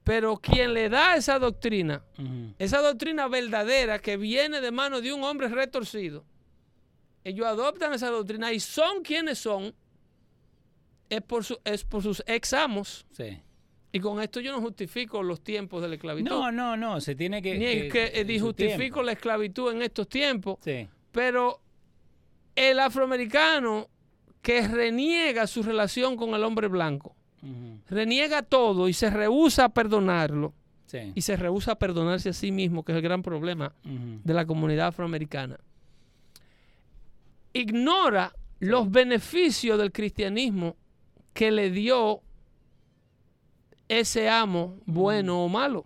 [0.02, 2.02] pero quien le da esa doctrina,
[2.58, 6.24] esa doctrina verdadera que viene de mano de un hombre retorcido,
[7.22, 9.74] ellos adoptan esa doctrina y son quienes son,
[11.10, 13.04] es por, su- es por sus ex amos.
[13.10, 13.38] Sí.
[13.92, 16.28] Y con esto yo no justifico los tiempos de la esclavitud.
[16.28, 17.58] No, no, no, se tiene que...
[17.58, 20.86] ni es que, eh, ni su justifico la esclavitud en estos tiempos, Sí.
[21.10, 21.60] pero
[22.54, 23.88] el afroamericano
[24.42, 27.16] que reniega su relación con el hombre blanco,
[27.88, 30.54] reniega todo y se rehúsa a perdonarlo
[30.86, 31.12] Sí.
[31.14, 34.46] y se rehúsa a perdonarse a sí mismo, que es el gran problema de la
[34.46, 35.58] comunidad afroamericana.
[37.52, 40.76] Ignora los beneficios del cristianismo
[41.32, 42.20] que le dio
[43.90, 45.84] ese amo, bueno o malo.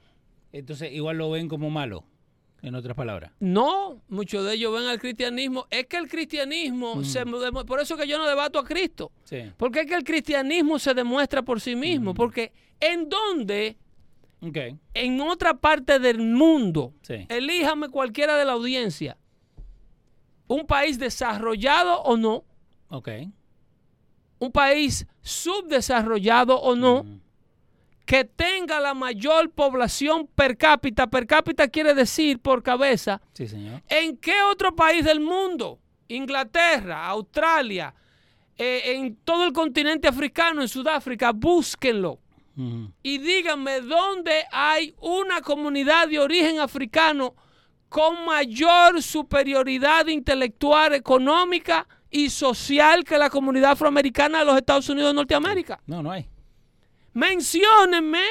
[0.52, 2.04] Entonces, igual lo ven como malo,
[2.62, 3.32] en otras palabras.
[3.40, 5.66] No, muchos de ellos ven al cristianismo.
[5.70, 7.04] Es que el cristianismo, Mm.
[7.04, 7.24] se,
[7.66, 9.10] por eso que yo no debato a Cristo.
[9.24, 9.38] Sí.
[9.56, 12.12] Porque es que el cristianismo se demuestra por sí mismo.
[12.12, 12.14] Mm.
[12.16, 13.76] Porque en donde,
[14.94, 17.26] en otra parte del mundo, Sí.
[17.30, 19.16] elíjame cualquiera de la audiencia,
[20.46, 22.44] un país desarrollado o no,
[22.90, 23.08] Ok.
[24.38, 27.04] un país subdesarrollado o no.
[28.04, 33.82] Que tenga la mayor población per cápita, per cápita quiere decir por cabeza, Sí, señor.
[33.88, 35.78] ¿en qué otro país del mundo?
[36.08, 37.94] Inglaterra, Australia,
[38.56, 42.20] eh, en todo el continente africano, en Sudáfrica, búsquenlo
[43.02, 47.34] y díganme dónde hay una comunidad de origen africano
[47.88, 55.10] con mayor superioridad intelectual, económica y social que la comunidad afroamericana de los Estados Unidos
[55.10, 55.80] de Norteamérica.
[55.86, 56.28] No, no hay.
[57.14, 58.24] Menciónenme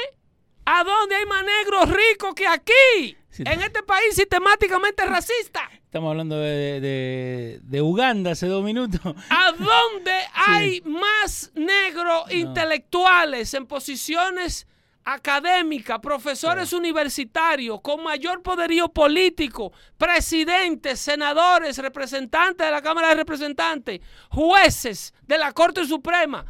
[0.66, 3.44] a dónde hay más negros ricos que aquí, Sí.
[3.48, 5.68] en este país sistemáticamente racista.
[5.86, 9.00] Estamos hablando de, de- de Uganda hace dos minutos.
[9.30, 14.68] ¿A dónde hay más negros intelectuales en posiciones
[15.06, 24.00] académicas, profesores universitarios con mayor poderío político, presidentes, senadores, representantes de la Cámara de Representantes,
[24.30, 26.46] jueces de la Corte Suprema?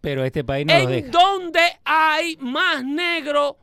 [0.00, 1.08] Pero este país no lo ¿En deja.
[1.10, 3.56] dónde hay más negros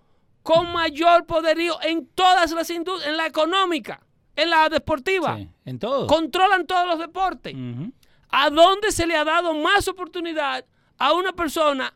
[0.43, 4.01] con mayor poderío en todas las industrias, en la económica,
[4.35, 5.37] en la deportiva?
[5.37, 6.07] Sí, En todo.
[6.07, 7.55] Controlan todos los deportes.
[8.29, 10.65] ¿A dónde se le ha dado más oportunidad
[10.97, 11.93] a una persona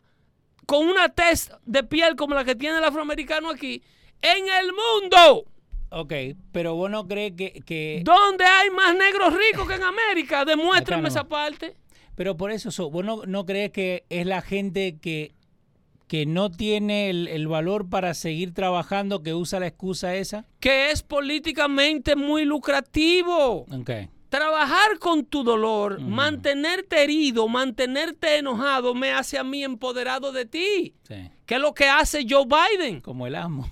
[0.66, 3.82] con una test de piel como la que tiene el afroamericano aquí
[4.20, 5.44] en el mundo?
[5.90, 6.12] Ok,
[6.52, 10.44] pero vos no crees que, que- ¿Dónde hay más negros ricos que en América?
[11.02, 11.08] No.
[11.08, 11.76] esa parte.
[12.14, 15.32] Pero por eso, so, vos no, no crees que es la gente que,
[16.08, 20.44] que no tiene el, el valor para seguir trabajando, que usa la excusa esa.
[20.60, 23.66] Que es políticamente muy lucrativo.
[23.72, 23.90] Ok.
[24.28, 30.94] Trabajar con tu dolor, mantenerte herido, mantenerte enojado, me hace a mí empoderado de ti.
[31.06, 31.30] Sí.
[31.44, 33.02] ¿Qué es lo que hace Joe Biden?
[33.02, 33.68] Como el amo.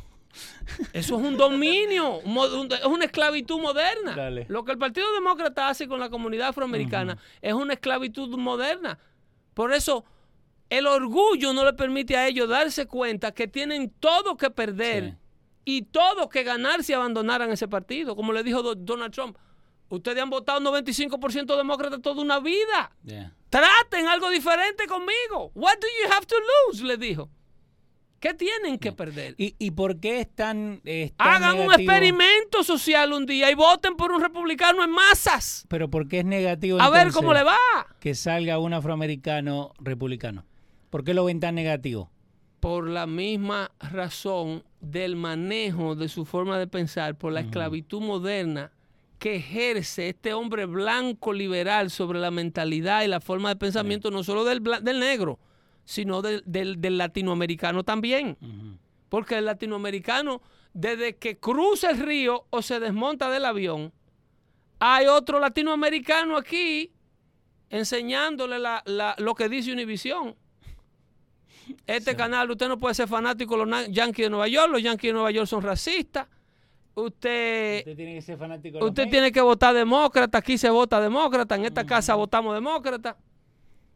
[0.92, 4.14] Eso es un dominio, un mo- un- es una esclavitud moderna.
[4.16, 4.46] Dale.
[4.48, 8.98] Lo que el Partido Demócrata hace con la comunidad afroamericana es una esclavitud moderna.
[9.54, 10.04] Por eso,
[10.68, 15.16] el orgullo no le permite a ellos darse cuenta que tienen todo que perder Sí.
[15.64, 18.14] y todo que ganar si abandonaran ese partido.
[18.16, 19.36] Como le dijo Do- Donald Trump,
[19.88, 22.92] ustedes han votado 95% demócrata toda una vida.
[23.04, 23.32] Yeah.
[23.50, 25.50] Traten algo diferente conmigo.
[25.54, 26.36] What do you have to
[26.68, 26.84] lose?
[26.84, 27.28] Le dijo.
[28.20, 29.34] ¿Qué tienen que perder?
[29.38, 33.54] ¿Y, y por qué es tan, es tan Hagan un experimento social un día y
[33.54, 35.64] voten por un republicano en masas.
[35.68, 37.56] Pero ¿por qué es negativo A ver cómo le va.
[37.98, 40.44] que salga un afroamericano republicano?
[40.90, 42.10] ¿Por qué lo ven tan negativo?
[42.60, 48.70] Por la misma razón del manejo de su forma de pensar, por la esclavitud moderna
[49.18, 54.24] que ejerce este hombre blanco liberal sobre la mentalidad y la forma de pensamiento no
[54.24, 55.38] solo del, del negro,
[55.90, 58.36] sino del, del- del latinoamericano también.
[59.08, 60.40] Porque el latinoamericano,
[60.72, 63.92] desde que cruza el río o se desmonta del avión,
[64.78, 66.92] hay otro latinoamericano aquí
[67.70, 70.36] enseñándole la- la- lo que dice Univisión.
[71.88, 72.16] Este Sí.
[72.16, 75.12] canal, usted no puede ser fanático de los Yankees de Nueva York, los Yankees de
[75.12, 76.28] Nueva York son racistas.
[76.94, 80.70] Usted, Usted tiene que ser fanático de los usted tiene que votar demócrata, aquí se
[80.70, 83.16] vota demócrata, en esta casa votamos demócrata.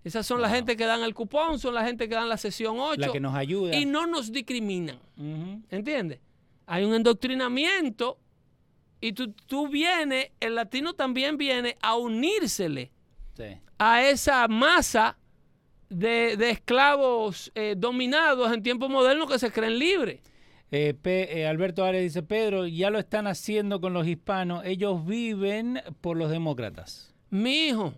[0.05, 0.57] Esas son la Wow.
[0.57, 3.21] gente que dan el cupón, son la gente que dan la sesión 8 La que
[3.21, 3.75] nos ayuda.
[3.75, 4.99] y no nos discriminan.
[5.17, 5.63] Ujú.
[5.71, 6.21] ¿Entiendes?
[6.67, 8.19] Hay un endoctrinamiento
[9.01, 12.91] y tú, tú vienes, el latino también viene a unírsele
[13.37, 13.45] Sí.
[13.79, 15.19] a esa masa
[15.89, 20.21] de, de esclavos eh, dominados en tiempos modernos que se creen libres.
[20.71, 24.65] Eh, eh, Alberto Ares dice, Pedro, ya lo están haciendo con los hispanos.
[24.65, 27.15] Ellos viven por los demócratas.
[27.31, 27.95] Mi hijo,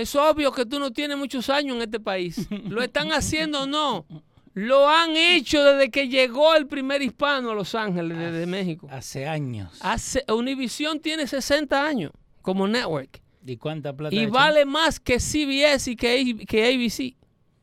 [0.00, 2.46] es obvio que tú no tienes muchos años en este país.
[2.68, 4.06] ¿Lo están haciendo o no?
[4.54, 8.88] Lo han hecho desde que llegó el primer hispano a Los Ángeles, desde México.
[8.90, 9.70] Hace años.
[9.80, 13.20] Hace, Univision tiene 60 años como network.
[13.46, 14.14] ¿Y cuánta plata?
[14.14, 17.16] Y vale más que CBS y que, ABC.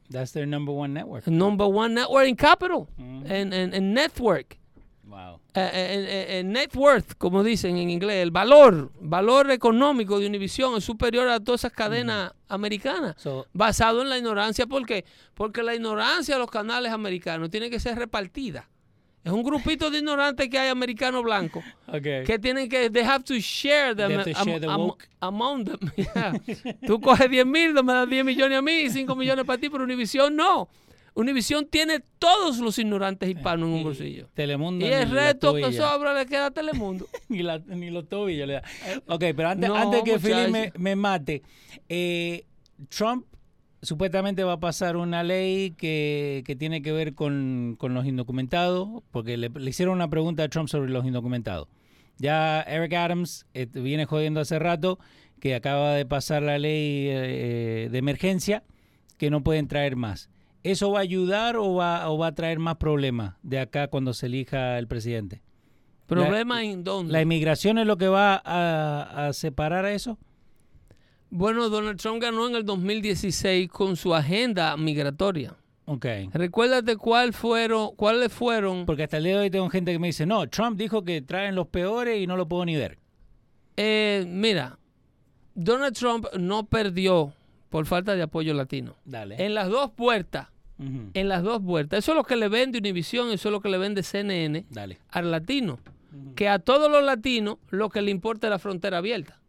[0.09, 1.27] That's their number one network.
[1.27, 2.87] Number one network in capital.
[2.97, 3.25] Mm.
[3.25, 4.57] En, en- en network.
[5.15, 5.39] Wow.
[5.53, 8.21] Eh, eh, en net worth, como dicen en inglés.
[8.21, 13.15] El valor, valor económico de Univision es superior a todas esas cadenas americanas.
[13.17, 14.67] So, basado en la ignorancia.
[14.67, 15.05] ¿Por qué?
[15.33, 18.67] Porque la ignorancia de los canales americanos tiene que ser repartida.
[19.23, 22.25] Es un grupito de ignorantes que hay americanos blancos okay.
[22.25, 25.79] que tienen que, they have to share them am- the am- among them.
[25.95, 26.33] Yeah.
[26.85, 29.69] Tú coges 10 mil, me das 10 millones a mí y 5 millones para ti,
[29.69, 30.67] pero Univision no.
[31.15, 34.27] Univision tiene todos los ignorantes hispanos en un bolsillo.
[34.33, 37.07] Telemundo Y el resto que sobra le queda a Telemundo.
[37.29, 38.63] ni, la- ni los tobillos le da.
[39.07, 41.41] Ok, pero antes, No, antes que Philip me, mate,
[41.89, 42.45] eh,
[42.89, 43.25] Trump
[43.81, 49.03] supuestamente va a pasar una ley que, que tiene que ver con, con los indocumentados,
[49.11, 51.67] porque le, le hicieron una pregunta a Trump sobre los indocumentados.
[52.17, 54.99] Ya Eric Adams eh, viene jodiendo hace rato
[55.39, 58.63] que acaba de pasar la ley eh, de emergencia
[59.17, 60.29] que no pueden traer más.
[60.65, 64.13] ¿Eso va a ayudar o va, o va a traer más problemas de acá cuando
[64.13, 65.43] se elija el presidente?
[66.07, 67.13] ¿Problema en dónde?
[67.13, 70.17] ¿La inmigración es lo que va a, a separar a eso?
[71.29, 75.55] Bueno, Donald Trump ganó en el 2016 con su agenda migratoria.
[75.85, 76.05] Ok.
[76.33, 78.87] Recuérdate cuál fueron, cuáles fueron.
[78.87, 81.21] Porque hasta el día de hoy tengo gente que me dice, no, Trump dijo que
[81.21, 82.97] traen los peores y no lo puedo ni ver.
[83.77, 84.79] Eh, mira,
[85.53, 87.33] Donald Trump no perdió
[87.69, 88.95] por falta de apoyo latino.
[89.05, 89.35] Dale.
[89.45, 91.99] En las dos puertas, En las dos puertas.
[91.99, 94.99] Eso es lo que le vende Univision, eso es lo que le vende CNN Dale.
[95.09, 95.79] al latino.
[96.35, 99.39] Que a todos los latinos lo que le importa es la frontera abierta.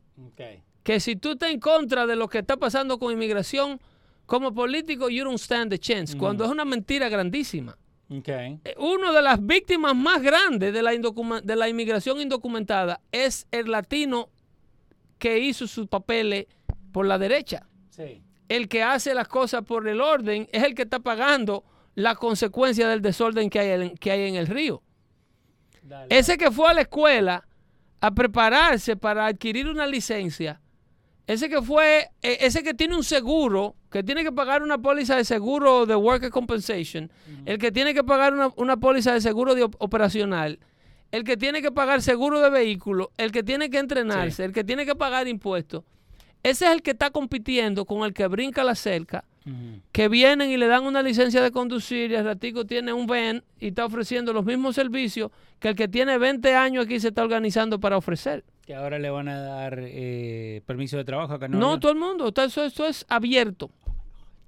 [0.83, 3.81] Que si tú estás en contra de lo que está pasando con inmigración,
[4.27, 6.17] como político, you don't stand a chance.
[6.17, 7.77] Cuando es una mentira grandísima.
[8.09, 8.29] Ok.
[8.29, 13.71] Eh, Una de las víctimas más grandes de la, de la inmigración indocumentada es el
[13.71, 14.29] latino
[15.19, 16.47] que hizo sus papeles
[16.93, 17.67] por la derecha.
[17.91, 18.23] Sí.
[18.49, 22.89] El que hace las cosas por el orden es el que está pagando la consecuencia
[22.89, 24.83] del desorden que hay en, que hay en el río.
[25.83, 26.07] Dale.
[26.17, 27.47] Ese que fue a la escuela
[28.01, 30.61] a prepararse para adquirir una licencia,
[31.27, 35.17] ese que fue, eh, ese que tiene un seguro, que tiene que pagar una póliza
[35.17, 37.11] de seguro de worker compensation,
[37.47, 40.61] el que tiene que pagar una, una póliza de seguro de op- operacional,
[41.11, 44.43] el que tiene que pagar seguro de vehículo, el que tiene que entrenarse, Sí.
[44.43, 45.83] el que tiene que pagar impuestos,
[46.51, 49.25] ese es el que está compitiendo con el que brinca la cerca
[49.93, 53.45] que vienen y le dan una licencia de conducir y el ratico tiene un VEN
[53.61, 55.31] y está ofreciendo los mismos servicios
[55.61, 58.45] que el que tiene 20 años aquí se está organizando para ofrecer.
[58.65, 61.47] Que ahora le van a dar eh, permiso de trabajo acá.
[61.47, 63.71] No, Nueva todo el mundo, eso, eso es abierto.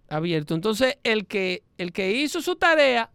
[0.09, 0.55] Abierto.
[0.55, 3.11] Entonces, el que, el que hizo su tarea,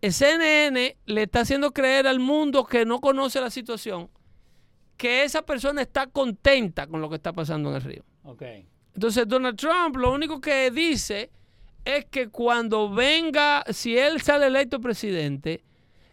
[0.00, 4.08] el CNN le está haciendo creer al mundo que no conoce la situación,
[5.04, 8.04] que esa persona está contenta con lo que está pasando en el río.
[8.24, 8.24] York.
[8.24, 8.42] Ok.
[8.94, 11.30] Entonces Donald Trump lo único que dice
[11.84, 15.62] es que cuando venga, si él sale electo presidente,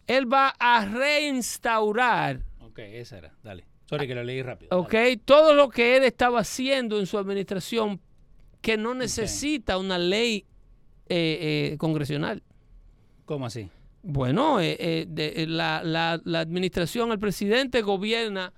[0.08, 3.34] él va a reinstaurar, Ok, esa era.
[3.44, 3.66] Dale.
[3.86, 4.78] Sorry que lo leí rápido.
[4.78, 4.92] ¿ok?
[4.92, 5.18] Dale.
[5.18, 8.02] Todo lo que él estaba haciendo en su administración
[8.62, 10.46] que no necesita una ley
[11.08, 12.44] eh, eh, congresional.
[13.26, 13.70] ¿Cómo así?
[14.04, 18.52] Bueno, eh, eh, de- la, la- la administración, el presidente gobierna,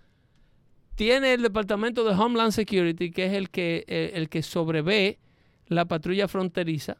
[0.95, 5.19] tiene el Departamento de Homeland Security, que es el que, eh, el que sobrevé
[5.67, 6.97] la patrulla fronteriza,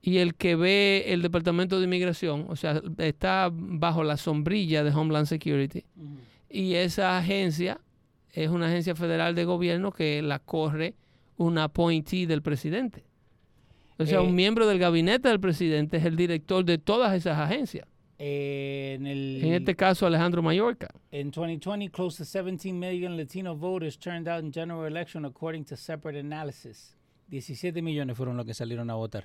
[0.00, 4.90] y el que ve el Departamento de Inmigración, o sea, está bajo la sombrilla de
[4.90, 5.84] Homeland Security.
[6.50, 7.80] Y esa agencia
[8.32, 10.94] es una agencia federal de gobierno que la corre
[11.36, 13.04] un appointee del presidente.
[13.98, 17.38] O sea, Eh, un miembro del gabinete del presidente es el director de todas esas
[17.38, 17.86] agencias.
[18.24, 20.88] Eh, en el En este caso, Alejandro Mayorga.
[21.10, 25.76] In 2020, close to 17 million Latino voters turned out in general election according to
[25.76, 26.96] separate analysis.
[27.30, 29.24] 17 millones fueron los que salieron a votar.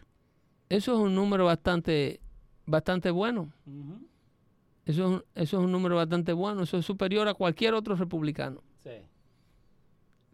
[0.68, 2.20] Eso es un número bastante,
[2.66, 3.54] bastante bueno.
[4.88, 6.64] Eso es, un, eso es un número bastante bueno.
[6.64, 8.64] Eso es superior a cualquier otro republicano.
[8.82, 8.90] Sí.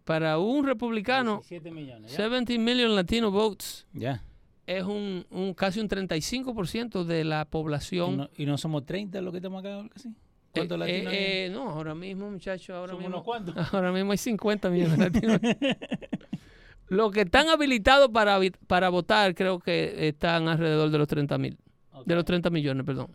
[0.06, 2.12] Para un republicano, 17 millones.
[2.12, 2.18] ¿ya?
[2.18, 4.24] 70 million Latino votes Ya.
[4.66, 8.18] Es un, un casi un 35% de la ¿Y población.
[8.18, 9.80] no, y no somos 30 los que estamos acá?
[9.80, 10.10] algo así?
[10.52, 11.18] ¿Cuántos Eh, latinos hay?
[11.20, 13.16] eh, eh, no, ahora mismo, muchachos, ahora ¿Somos mismo.
[13.18, 13.56] unos cuantos?
[13.74, 15.40] Ahora mismo hay 50 millones de latinos.
[16.90, 21.58] Los que están habilitados para, para votar creo que están alrededor de los 30 mil.
[22.06, 23.08] De los 30 millones, perdón.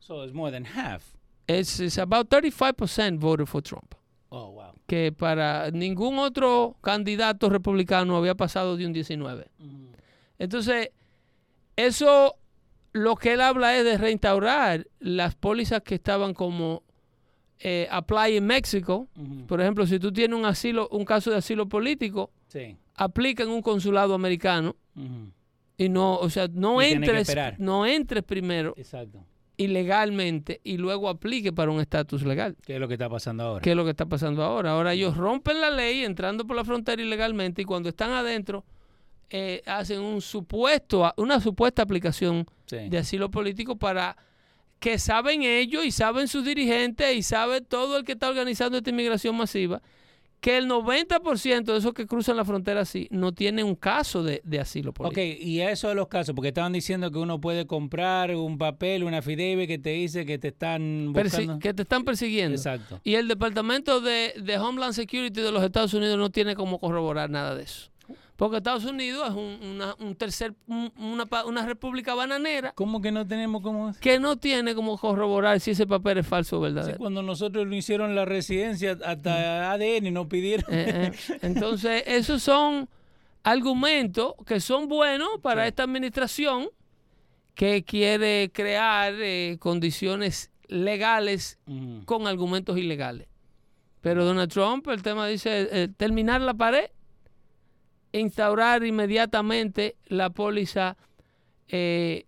[0.00, 1.02] So it's more than half.
[1.46, 3.94] It's, it's about 35% voted for Trump.
[4.30, 4.72] Oh, wow.
[4.88, 9.46] Que para ningún otro candidato republicano había pasado de un 19.
[10.38, 10.90] Entonces,
[11.76, 12.36] eso
[12.92, 16.82] lo que él habla es de reinstaurar las pólizas que estaban como
[17.58, 19.08] eh, apply en México.
[19.46, 22.76] Por ejemplo, si tú tienes un asilo, un caso de asilo político, Sí.
[22.94, 24.76] aplica en un consulado americano
[25.76, 29.22] y no, o sea, no Y entres, no entres primero Exacto.
[29.58, 32.56] ilegalmente y luego aplique para un estatus legal.
[32.64, 33.62] ¿Qué es lo que está pasando ahora?
[33.62, 34.72] ¿Qué es lo que está pasando ahora?
[34.72, 38.64] Ahora ellos rompen la ley entrando por la frontera ilegalmente y cuando están adentro
[39.30, 42.76] eh, hacen un supuesto, una supuesta aplicación Sí.
[42.88, 44.16] de asilo político para
[44.80, 48.90] que saben ellos y saben sus dirigentes y sabe todo el que está organizando esta
[48.90, 49.80] inmigración masiva
[50.40, 54.42] que el 90% de esos que cruzan la frontera así no tienen un caso de,
[54.44, 55.42] de asilo Ok, político.
[55.42, 59.02] y a eso de los casos, porque estaban diciendo que uno puede comprar un papel,
[59.04, 61.58] una affidavit que te dice que te están Persi- buscando.
[61.58, 62.54] que te están persiguiendo.
[62.56, 63.00] Exacto.
[63.02, 67.30] Y el Departamento de, de Homeland Security de los Estados Unidos no tiene como corroborar
[67.30, 67.90] nada de eso.
[68.36, 73.10] Porque Estados Unidos es un, una, un tercer, un- una, una república bananera ¿Cómo que
[73.10, 73.92] no tenemos cómo?
[73.98, 76.98] que no tiene como corroborar si ese papel es falso o Sí, verdadero.
[76.98, 80.66] cuando nosotros lo hicieron la residencia, hasta ADN nos pidieron.
[80.72, 81.38] Eh, eh.
[81.42, 82.88] Entonces, esos son
[83.42, 85.68] argumentos que son buenos para Sí.
[85.68, 86.68] esta administración
[87.54, 92.04] que quiere crear eh, condiciones legales Ujú.
[92.04, 93.28] con argumentos ilegales.
[94.02, 96.90] Pero Donald Trump, el tema dice terminar la pared,
[98.18, 100.96] instaurar inmediatamente la póliza
[101.68, 102.24] eh,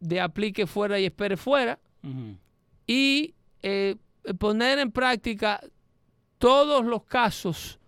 [0.00, 1.78] de aplique fuera y espere fuera
[2.86, 3.96] y eh,
[4.38, 5.60] poner en práctica
[6.38, 7.78] todos los casos,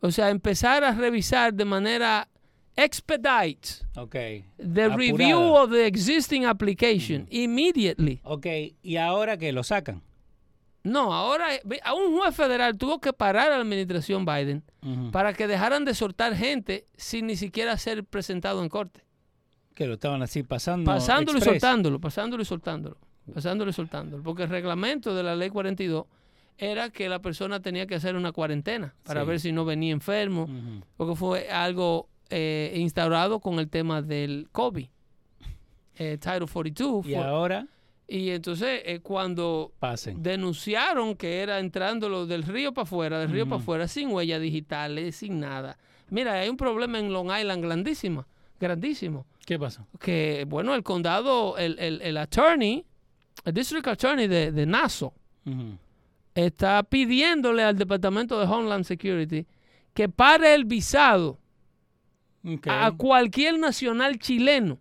[0.00, 2.28] o sea, empezar a revisar de manera
[2.76, 4.12] expedite Ok.
[4.12, 4.96] the Apurada.
[4.96, 8.20] review of the existing application immediately.
[8.24, 8.46] Ok,
[8.82, 10.02] y ahora que lo sacan.
[10.82, 14.62] No, ahora eh, a un juez federal tuvo que parar a la administración Biden
[15.12, 19.04] para que dejaran de soltar gente sin ni siquiera ser presentado en corte.
[19.74, 20.90] Que lo estaban así pasando.
[20.90, 21.60] Pasándolo y express.
[21.60, 22.96] soltándolo, pasándolo y soltándolo,
[23.34, 24.22] pasándolo y soltándolo.
[24.22, 26.06] Porque el reglamento de la ley 42
[26.58, 29.26] era que la persona tenía que hacer una cuarentena para Sí.
[29.28, 30.84] ver si no venía enfermo, Ujú.
[30.96, 34.86] porque fue algo eh, instaurado con el tema del COVID.
[35.96, 37.66] Eh, Title 42 Y ahora
[38.10, 40.22] y entonces eh, cuando pasen.
[40.22, 43.50] denunciaron que era entrándolo del río para afuera, del río Ujú.
[43.50, 45.78] para afuera, sin huellas digitales, sin nada.
[46.10, 48.26] Mira, hay un problema en Long Island grandísima,
[48.58, 49.26] grandísimo.
[49.46, 49.86] ¿Qué pasó?
[50.00, 52.84] Que, bueno, el condado, el, el, el attorney,
[53.44, 55.12] el district attorney de, de Nassau,
[56.34, 59.46] está pidiéndole al Departamento de Homeland Security
[59.94, 61.38] que pare el visado
[62.66, 64.78] a cualquier nacional chileno.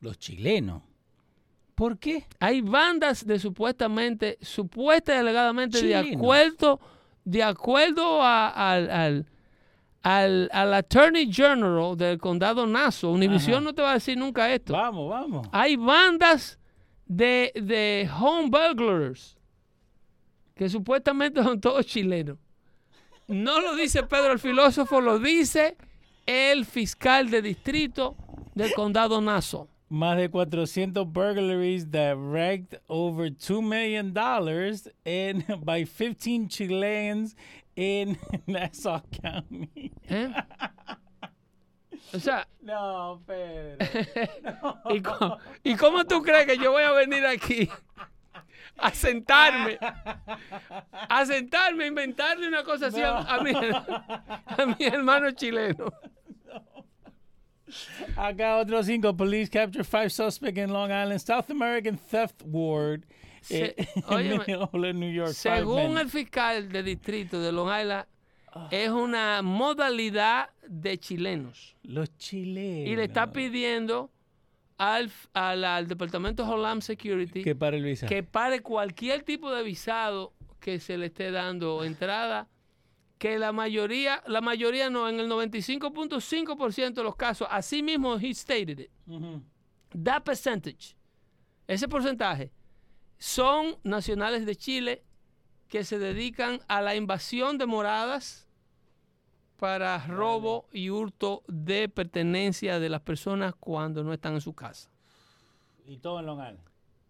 [0.00, 0.82] Los chilenos.
[1.76, 2.24] ¿Por qué?
[2.40, 6.80] Hay bandas de supuestamente, supuesta y alegadamente de acuerdo,
[7.24, 9.26] de acuerdo a- al, al,
[10.02, 13.10] al, al Attorney General del condado Nassau.
[13.12, 13.60] Univision Ajá.
[13.64, 14.72] no te va a decir nunca esto.
[14.72, 15.48] Vamos, vamos.
[15.52, 16.58] Hay bandas
[17.04, 19.36] de, de home burglars
[20.54, 22.38] que supuestamente son todos chilenos.
[23.28, 25.76] No lo dice Pedro el filósofo, lo dice
[26.24, 28.16] el fiscal de distrito
[28.54, 29.68] del condado Nassau.
[29.88, 34.12] Más de 400 burglaries that racked over $2 million
[35.04, 37.36] in, by 15 Chileans
[37.76, 38.18] in
[38.48, 39.92] Nassau County.
[40.08, 40.32] ¿eh?
[42.12, 43.78] O sea, No, Pedro.
[44.90, 47.68] ¿y cómo, ¿y cómo tú crees que yo voy a venir aquí
[48.78, 55.30] a sentarme, a sentarme, a inventarle una cosa así a, a mi, a mi hermano
[55.30, 55.92] chileno?
[58.16, 59.16] Acá otros cinco.
[59.16, 63.04] Police capture five suspects in Long Island South American theft ward
[63.40, 65.32] Se- eh, óyeme, in Minneapolis, New York.
[65.32, 68.06] Según el fiscal de distrito de Long Island,
[68.70, 71.76] es una modalidad de chilenos.
[71.82, 72.88] Los chilenos.
[72.88, 74.10] Y le está pidiendo
[74.78, 78.06] al, al, al Departamento de Homeland Security Que para el visa.
[78.06, 82.48] que pare cualquier tipo de visado que se le esté dando entrada,
[83.18, 88.34] que la mayoría, la mayoría no, en el 95.5% de los casos, así mismo he
[88.34, 88.90] stated it,
[90.04, 90.94] that percentage,
[91.66, 92.52] ese porcentaje,
[93.18, 95.02] son nacionales de Chile
[95.68, 98.46] que se dedican a la invasión de moradas
[99.56, 104.90] para robo y hurto de pertenencia de las personas cuando no están en su casa
[105.86, 106.58] Y todo en Long Island.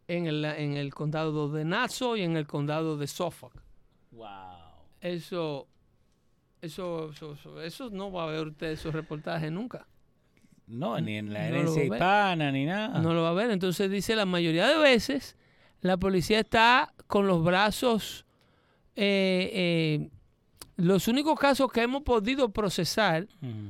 [0.06, 3.60] en el, en el condado de Nassau y en el condado de Suffolk.
[4.12, 4.28] Wow.
[5.00, 5.66] Eso,
[6.66, 9.86] eso, eso, eso, eso no va a ver usted esos reportajes nunca.
[10.66, 12.98] No, ni en la herencia hispana, ni nada.
[13.00, 13.50] No lo va a ver.
[13.50, 15.36] Entonces dice la mayoría de veces
[15.80, 18.24] La policía está con los brazos...
[18.96, 20.10] eh, eh,
[20.78, 23.26] los únicos casos que hemos podido procesar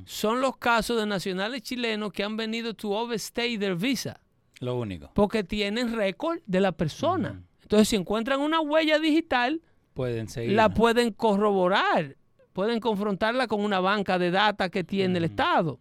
[0.07, 4.19] son los casos de nacionales chilenos que han venido to overstay their visa
[4.59, 5.11] Lo único.
[5.15, 7.45] porque tienen récord de la persona.
[7.63, 9.61] Entonces, si encuentran una huella digital,
[9.95, 10.57] Pueden seguir.
[10.57, 12.17] la pueden corroborar,
[12.57, 15.25] pueden confrontarla con una banca de data que tiene el.
[15.25, 15.79] Estado.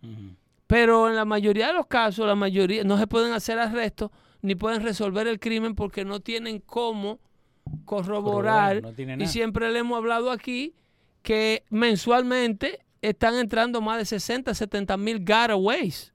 [0.68, 4.12] Pero en la mayoría de los casos, la mayoría no se pueden hacer arrestos
[4.42, 7.22] ni pueden resolver el crimen porque no tienen cómo
[7.86, 8.82] corroborar.
[8.82, 10.76] Corroborar, no tiene y siempre le hemos hablado aquí
[11.22, 16.14] que mensualmente están entrando más de 60, 70 mil getaways,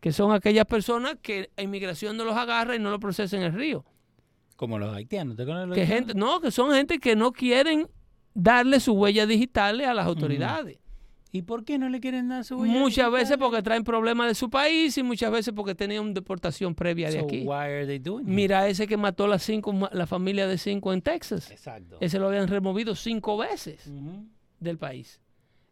[0.00, 3.52] que son aquellas personas que inmigración no los agarra y no los procesa en el
[3.52, 3.84] río.
[4.56, 5.36] Como los haitianos.
[5.36, 5.88] ¿Te los Que haitianos?
[5.88, 7.86] gente, no, que son gente que no quieren
[8.34, 10.78] darle sus huellas digitales a las autoridades.
[11.34, 14.34] ¿Y por qué no le quieren dar su huella Muchas veces porque traen problemas de
[14.34, 17.40] su país y muchas veces porque tenían deportación previa de aquí.
[17.44, 18.28] why are they doing it?
[18.28, 21.50] Mira ese que mató las cinco, la familia de cinco en Texas.
[21.50, 21.96] Exacto.
[22.00, 23.90] Ese lo habían removido cinco veces
[24.60, 25.20] del país.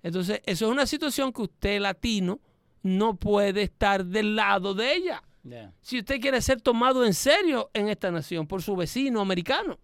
[0.02, 2.40] Entonces, eso es una situación que usted, latino,
[2.82, 5.22] no puede estar del lado de ella.
[5.42, 5.74] Yeah.
[5.82, 9.78] Si usted quiere ser tomado en serio en esta nación por su vecino americano.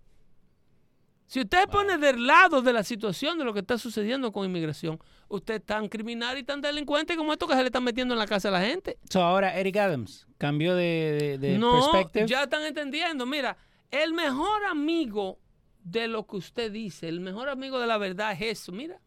[1.27, 4.99] Si usted pone del lado de la situación de lo que está sucediendo con inmigración,
[5.29, 8.19] usted es tan criminal y tan delincuente como esto que se le están metiendo en
[8.21, 8.97] la casa a la gente.
[9.11, 12.29] So, ahora Eric Adams cambió de, de, de no, perspective.
[12.29, 13.27] ya están entendiendo.
[13.27, 13.57] Mira,
[13.91, 15.41] el mejor amigo
[15.83, 18.71] de lo que usted dice, el mejor amigo de la verdad es eso.
[18.73, 19.01] Mira,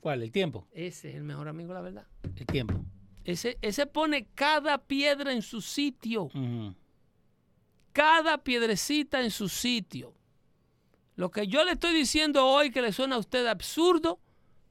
[0.00, 0.22] ¿Cuál?
[0.22, 0.66] El tiempo.
[0.72, 2.06] ese es el mejor amigo de la verdad.
[2.36, 2.84] El tiempo.
[3.24, 6.28] Ese, ese pone cada piedra en su sitio.
[7.92, 10.12] Cada piedrecita en su sitio.
[11.16, 14.18] Lo que yo le estoy diciendo hoy que le suena a usted absurdo,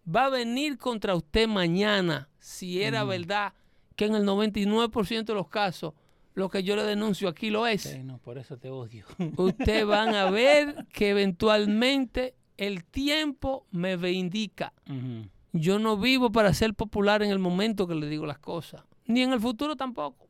[0.08, 3.54] va a venir contra usted mañana, si era verdad
[3.96, 5.94] que en el 99% de los casos
[6.34, 7.84] lo que yo le denuncio aquí lo es.
[7.84, 9.06] Sí, no, por eso te odio.
[9.38, 14.74] Ustedes van a ver que eventualmente el tiempo me vindica.
[14.90, 15.30] Ujú.
[15.54, 19.22] Yo no vivo para ser popular en el momento que le digo las cosas, ni
[19.22, 20.28] en el futuro tampoco.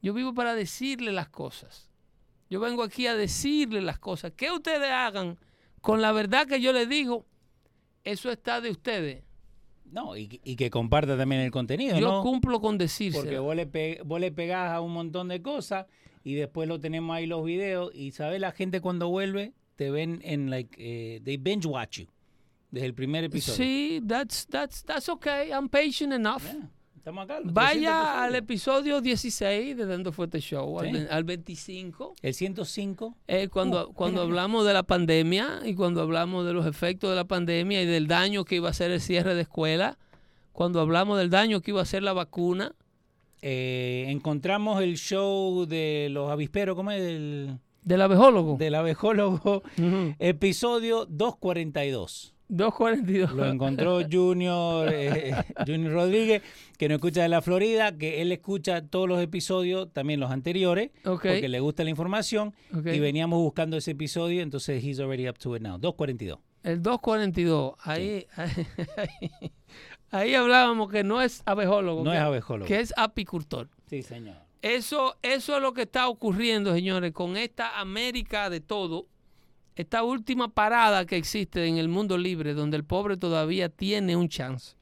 [0.00, 1.87] Yo vivo para decirle las cosas.
[2.50, 4.32] Yo vengo aquí a decirle las cosas.
[4.36, 5.38] Que ustedes hagan
[5.80, 7.26] con la verdad que yo les digo,
[8.04, 9.24] eso está de ustedes.
[9.90, 12.22] No, y, y que comparta también el contenido, Yo ¿no?
[12.22, 13.42] cumplo con Porque decírselo.
[13.42, 15.86] vos le, pe- vos le pegás a un montón de cosas
[16.24, 20.20] y después lo tenemos ahí los videos y sabes la gente cuando vuelve te ven
[20.24, 22.06] en like eh, they binge watch you
[22.70, 23.56] desde el primer episodio.
[23.56, 25.50] Sí, that's, that's, that's okay.
[25.52, 26.42] I'm patient enough.
[26.44, 26.68] Yeah,
[27.08, 27.40] Estamos acá.
[27.40, 31.06] los 300 Vaya al episodio 16 de Dando Fuerte Show, al, Sí.
[31.10, 32.14] al 25.
[32.20, 33.14] El 105.
[33.26, 37.24] Eh, cuando, cuando hablamos de la pandemia y cuando hablamos de los efectos de la
[37.24, 39.96] pandemia y del daño que iba a ser el cierre de escuela,
[40.52, 42.74] cuando hablamos del daño que iba a ser la vacuna,
[43.40, 47.00] eh, encontramos el show de los avisperos, ¿cómo es?
[47.02, 48.56] Del, del abejólogo.
[48.58, 50.14] del abejólogo, Ujú.
[50.18, 52.34] episodio 242.
[52.48, 53.32] 242.
[53.32, 55.34] Lo encontró Junior, eh,
[55.66, 56.42] Junior Rodríguez,
[56.76, 60.90] que nos escucha de la Florida, que él escucha todos los episodios, también los anteriores,
[61.02, 62.54] porque le gusta la información.
[62.72, 65.78] Y veníamos buscando ese episodio, entonces he's already up to it now.
[65.78, 66.38] 242.
[66.62, 67.74] El 242.
[67.82, 69.50] Ahí, ahí,
[70.10, 72.04] ahí hablábamos que no es abejólogo.
[72.04, 72.66] No que, es abejólogo.
[72.66, 73.68] Que es apicultor.
[73.86, 74.36] Sí, señor.
[74.62, 79.06] Eso, eso es lo que está ocurriendo, señores, con esta América de todo,
[79.78, 84.28] esta última parada que existe en el mundo libre, donde el pobre todavía tiene un
[84.28, 84.76] chance.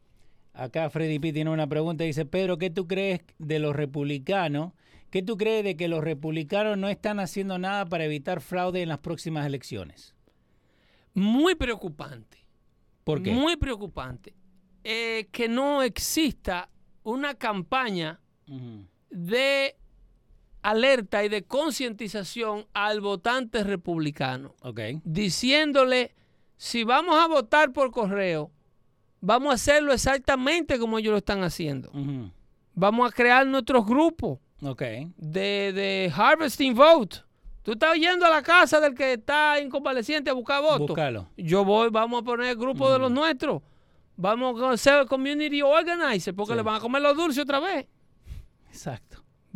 [0.55, 4.73] Acá Freddy P tiene una pregunta, dice, Pedro, ¿qué tú crees de los republicanos?
[5.11, 8.89] ¿Qué tú crees de que los republicanos no están haciendo nada para evitar fraude en
[8.89, 10.15] las próximas elecciones?
[11.13, 12.39] Muy preocupante.
[13.05, 13.33] ¿Por qué?
[13.33, 14.35] Muy preocupante.
[14.83, 16.71] eh, que no exista
[17.03, 18.21] una campaña
[19.11, 19.77] de
[20.71, 24.55] alerta y de concientización al votante republicano.
[24.63, 24.81] Ok.
[25.05, 26.15] diciéndole,
[26.57, 28.51] si vamos a votar por correo,
[29.21, 31.91] vamos a hacerlo exactamente como ellos lo están haciendo.
[32.75, 34.83] Vamos a crear nuestros grupos Ok.
[35.17, 37.19] de, de harvesting vote.
[37.63, 40.87] Tú estás yendo a la casa del que está inconvaleciente a buscar votos.
[40.89, 41.29] Búscalo.
[41.37, 43.63] Yo voy, vamos a poner el grupo de los nuestros.
[44.17, 46.57] Vamos a ser community organizer porque Sí.
[46.57, 47.87] le van a comer los dulces otra vez.
[48.71, 49.06] Exacto.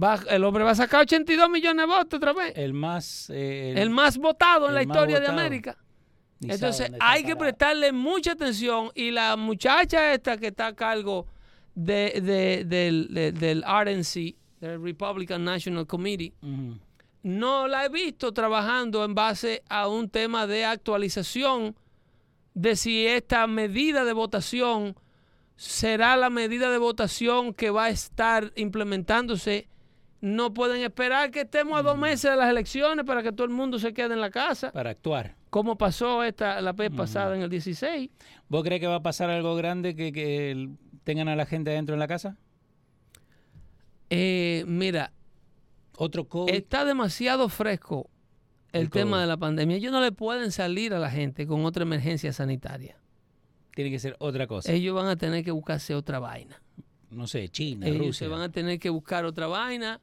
[0.03, 2.53] Va- el hombre va a sacar 82 millones de votos otra vez.
[2.57, 3.29] El más...
[3.31, 5.27] eh, El, más votado en la historia de.
[5.27, 5.77] América.
[6.41, 11.27] ni Entonces hay que prestarle mucha atención y la muchacha esta que está a cargo
[11.75, 16.33] de, de- del, de- del RNC, del Republican National Committee,
[17.23, 21.77] no la he visto trabajando en base a un tema de actualización
[22.55, 24.97] de si esta medida de votación
[25.57, 29.69] será la medida de votación que va a estar implementándose
[30.21, 33.53] no pueden esperar que estemos a dos meses de las elecciones para que todo el
[33.53, 35.35] mundo se quede en la casa, Para actuar.
[35.51, 38.11] como pasó esta la vez pasada en el 16.
[38.49, 40.69] ¿Vos crees que va a pasar algo grande que, que
[41.05, 42.37] tengan a la gente adentro en la casa?
[44.11, 45.13] Eh, mira,
[45.97, 46.53] Otro COVID.
[46.53, 48.11] está demasiado fresco
[48.73, 49.21] el, El tema COVID.
[49.21, 49.77] de la pandemia.
[49.77, 52.97] Ellos no le pueden salir a la gente con otra emergencia sanitaria.
[53.75, 54.73] Tiene que ser otra cosa.
[54.73, 56.61] Ellos van a tener que buscarse otra vaina.
[57.11, 58.27] no sé, China, Ellos Rusia.
[58.27, 60.01] se van a tener que buscar otra vaina.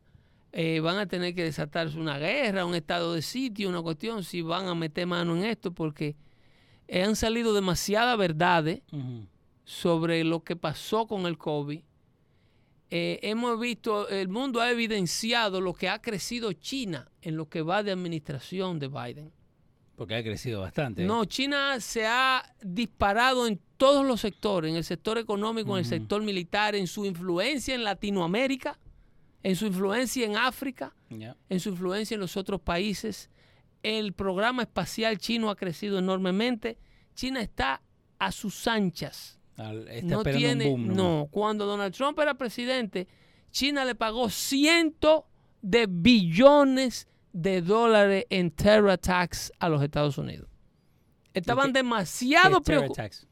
[0.52, 4.42] Eh, van a tener que desatarse una guerra, un estado de sitio, una cuestión, si
[4.42, 6.16] van a meter mano en esto, porque
[6.92, 8.82] han salido demasiadas verdades
[9.66, 11.82] sobre lo que pasó con el COVID.
[12.90, 17.62] Eh, hemos visto, el mundo ha evidenciado lo que ha crecido China en lo que
[17.62, 19.34] va de administración de Biden.
[19.98, 21.04] Porque ha crecido bastante.
[21.04, 25.86] No, China se ha disparado en todos los sectores, en el sector económico, en el
[25.86, 28.80] sector militar, en su influencia en Latinoamérica,
[29.48, 33.30] en su influencia en África, en su influencia en los otros países.
[33.82, 36.78] El programa espacial chino ha crecido enormemente.
[37.14, 37.82] China está
[38.20, 39.40] a sus anchas.
[39.56, 40.82] Al- Está no tiene, un boom.
[40.82, 40.98] nomás.
[40.98, 43.08] no, cuando Donald Trump era presidente,
[43.50, 45.24] China le pagó cientos
[45.62, 50.50] de billones de dólares en terror tax a los Estados Unidos.
[51.34, 53.28] Estaban demasiado ¿Qué es terror preocupados.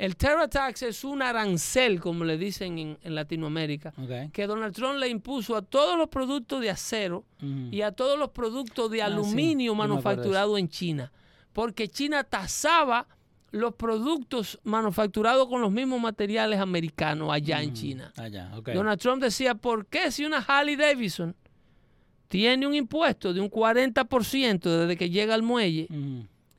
[0.00, 3.92] El terror tax es un arancel, como le dicen en, en Latinoamérica,
[4.32, 7.24] que Donald Trump le impuso a todos los productos de acero
[7.70, 11.12] y a todos los productos de Ah, sí, aluminio de manufacturados en China.
[11.52, 13.06] Porque China tasaba
[13.50, 18.10] los productos manufacturados con los mismos materiales americanos allá en China.
[18.16, 18.50] Allá.
[18.72, 21.36] Donald Trump decía, ¿por qué si una Harley Davidson
[22.30, 25.88] tiene un impuesto de un 40% desde que llega al muelle.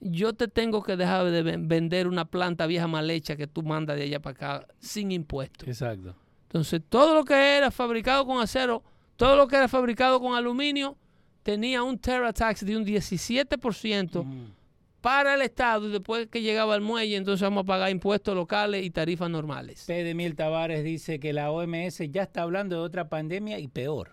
[0.02, 3.64] Yo te tengo que dejar de ven- vender una planta vieja mal hecha que tú
[3.64, 5.66] mandas de allá para acá sin impuesto?
[5.66, 6.16] Exacto.
[6.44, 8.84] Entonces, todo lo que era fabricado con acero,
[9.16, 10.98] todo lo que era fabricado con aluminio,
[11.44, 14.28] tenía un Terra Tax de un 17% Ujú.
[15.02, 18.84] para el Estado y después que llegaba al muelle, entonces vamos a pagar impuestos locales
[18.86, 19.84] y tarifas normales.
[19.88, 20.04] P.
[20.04, 24.12] de Miel Tavares dice que la OMS ya está hablando de otra pandemia y peor.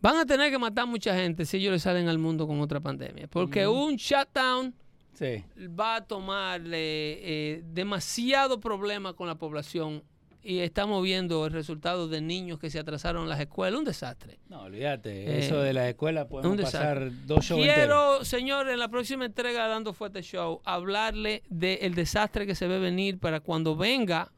[0.00, 2.78] Van a tener que matar mucha gente si ellos le salen al mundo con otra
[2.80, 4.74] pandemia, porque un shutdown
[5.14, 5.44] Sí.
[5.78, 10.02] va a tomarle eh, demasiado problema con la población
[10.42, 14.38] y estamos viendo el resultado de niños que se atrasaron en las escuelas, un desastre.
[14.48, 15.24] No, olvídate.
[15.24, 17.74] Eh, Eso de la escuela podemos pasar dos shows enteros.
[17.74, 22.66] Quiero, señor, en la próxima entrega de Dando Fuerte Show, hablarle del desastre que se
[22.68, 24.32] ve venir para cuando venga.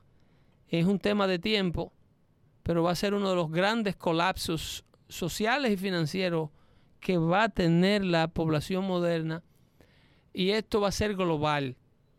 [0.69, 1.93] Es un tema de tiempo,
[2.63, 6.51] pero va a ser uno de los grandes colapsos sociales y financieros
[7.01, 9.43] que va a tener la población moderna.
[10.39, 11.77] Y esto va a ser global.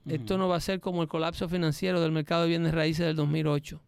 [0.08, 3.16] Esto no va a ser como el colapso financiero del mercado de bienes raíces del
[3.18, 3.80] 2008.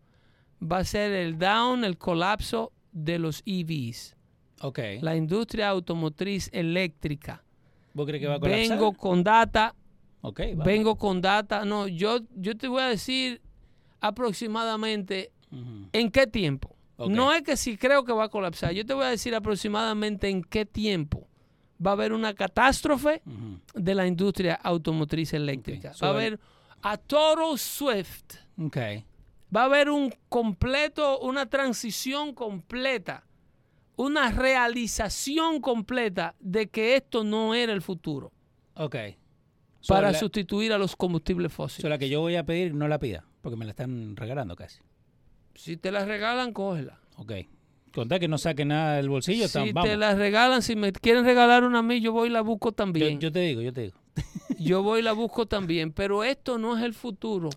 [0.62, 4.18] Va a ser el down, el colapso de los EVs,
[4.62, 4.80] Ok.
[5.02, 7.42] la industria automotriz eléctrica.
[7.94, 8.78] ¿Vos crees que va a colapsar?
[8.78, 9.74] Vengo con data,
[10.22, 10.66] Ok, vamos.
[10.66, 11.64] vengo con data.
[11.64, 13.42] No, yo, yo te voy a decir
[14.02, 15.32] aproximadamente
[15.94, 16.76] en qué tiempo.
[17.08, 20.28] No es que si creo que va a colapsar, yo te voy a decir aproximadamente
[20.28, 21.29] en qué tiempo
[21.86, 23.22] va a haber una catástrofe
[23.74, 25.94] de la industria automotriz eléctrica.
[26.02, 26.40] Va a haber
[26.82, 28.36] a total Swift.
[28.58, 28.78] Ok.
[29.56, 33.26] Va a haber un completo, una transición completa,
[33.96, 38.32] una realización completa de que esto no era el futuro
[38.80, 38.96] Ok.
[39.82, 41.90] So, para la, sustituir a los combustibles so, fósiles.
[41.90, 44.80] la que yo voy a pedir, no la pida, porque me la están regalando casi.
[45.54, 47.00] Si te la regalan, cógela.
[47.18, 47.34] Ok.
[47.94, 49.98] Contá que no saque nada del bolsillo, Si te vamos.
[49.98, 53.20] la regalan, si me quieren regalar una a mí, yo voy y la busco también.
[53.20, 53.98] yo te digo, yo te digo.
[54.60, 55.94] Yo voy y la busco también.
[55.94, 57.50] Pero esto no es el futuro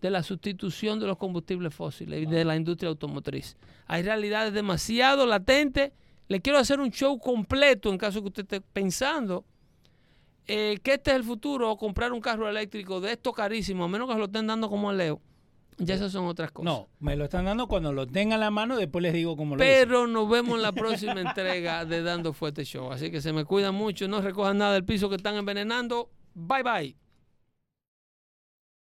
[0.00, 3.58] de la sustitución de los combustibles fósiles y de la industria automotriz.
[3.86, 5.92] Hay realidades demasiado latentes.
[6.28, 9.44] Le quiero hacer un show completo en caso que usted esté pensando
[10.46, 14.08] eh, que este es el futuro comprar un carro eléctrico de esto carísimo, a menos
[14.08, 15.20] que se lo estén dando como a Leo.
[15.78, 16.64] Ya esas son otras cosas.
[16.64, 19.56] No, me lo están dando cuando lo tenga en la mano, después les digo cómo
[19.56, 19.72] lo hice.
[19.72, 22.90] Pero nos vemos en la próxima entrega de Dando Fuerte Show.
[22.92, 26.10] Así que se me cuidan mucho, no recojan nada del piso que están envenenando.
[26.34, 27.07] Bye bye.